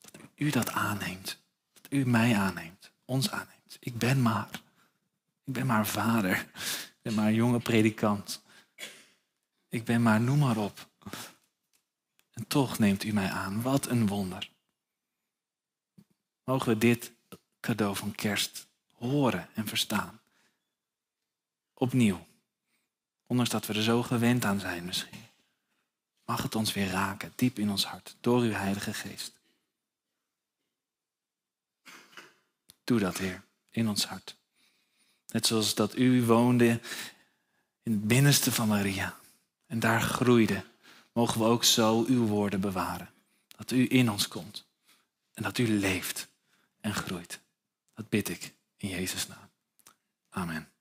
Dat 0.00 0.20
u 0.34 0.50
dat 0.50 0.70
aanneemt. 0.70 1.38
Dat 1.72 1.86
u 1.92 2.06
mij 2.06 2.36
aanneemt. 2.36 2.90
Ons 3.04 3.30
aanneemt. 3.30 3.76
Ik 3.80 3.98
ben 3.98 4.22
maar. 4.22 4.48
Ik 5.44 5.52
ben 5.52 5.66
maar 5.66 5.86
vader. 5.86 6.36
Ik 6.36 6.98
ben 7.02 7.14
maar 7.14 7.32
jonge 7.32 7.60
predikant. 7.60 8.42
Ik 9.68 9.84
ben 9.84 10.02
maar, 10.02 10.20
noem 10.20 10.38
maar 10.38 10.56
op. 10.56 10.88
En 12.32 12.46
toch 12.46 12.78
neemt 12.78 13.04
u 13.04 13.12
mij 13.12 13.30
aan. 13.30 13.62
Wat 13.62 13.86
een 13.86 14.06
wonder. 14.06 14.50
Mogen 16.44 16.68
we 16.68 16.78
dit 16.78 17.12
cadeau 17.60 17.96
van 17.96 18.14
kerst 18.14 18.66
horen 18.92 19.48
en 19.54 19.66
verstaan. 19.66 20.20
Opnieuw. 21.74 22.26
Ondanks 23.26 23.50
dat 23.50 23.66
we 23.66 23.74
er 23.74 23.82
zo 23.82 24.02
gewend 24.02 24.44
aan 24.44 24.60
zijn 24.60 24.84
misschien. 24.84 25.20
Mag 26.24 26.42
het 26.42 26.54
ons 26.54 26.72
weer 26.72 26.88
raken, 26.88 27.32
diep 27.34 27.58
in 27.58 27.70
ons 27.70 27.86
hart, 27.86 28.16
door 28.20 28.40
uw 28.40 28.52
Heilige 28.52 28.94
Geest. 28.94 29.32
Doe 32.84 32.98
dat, 32.98 33.18
Heer, 33.18 33.42
in 33.70 33.88
ons 33.88 34.06
hart. 34.06 34.36
Net 35.26 35.46
zoals 35.46 35.74
dat 35.74 35.96
u 35.96 36.24
woonde 36.24 36.80
in 37.82 37.92
het 37.92 38.06
binnenste 38.06 38.52
van 38.52 38.68
Maria 38.68 39.18
en 39.66 39.80
daar 39.80 40.02
groeide, 40.02 40.64
mogen 41.12 41.40
we 41.40 41.46
ook 41.46 41.64
zo 41.64 42.04
uw 42.04 42.26
woorden 42.26 42.60
bewaren. 42.60 43.10
Dat 43.56 43.70
u 43.70 43.86
in 43.90 44.10
ons 44.10 44.28
komt 44.28 44.66
en 45.34 45.42
dat 45.42 45.58
u 45.58 45.68
leeft 45.68 46.28
en 46.80 46.94
groeit. 46.94 47.40
Dat 47.94 48.08
bid 48.08 48.28
ik 48.28 48.54
in 48.76 48.88
Jezus' 48.88 49.26
naam. 49.26 49.50
Amen. 50.28 50.71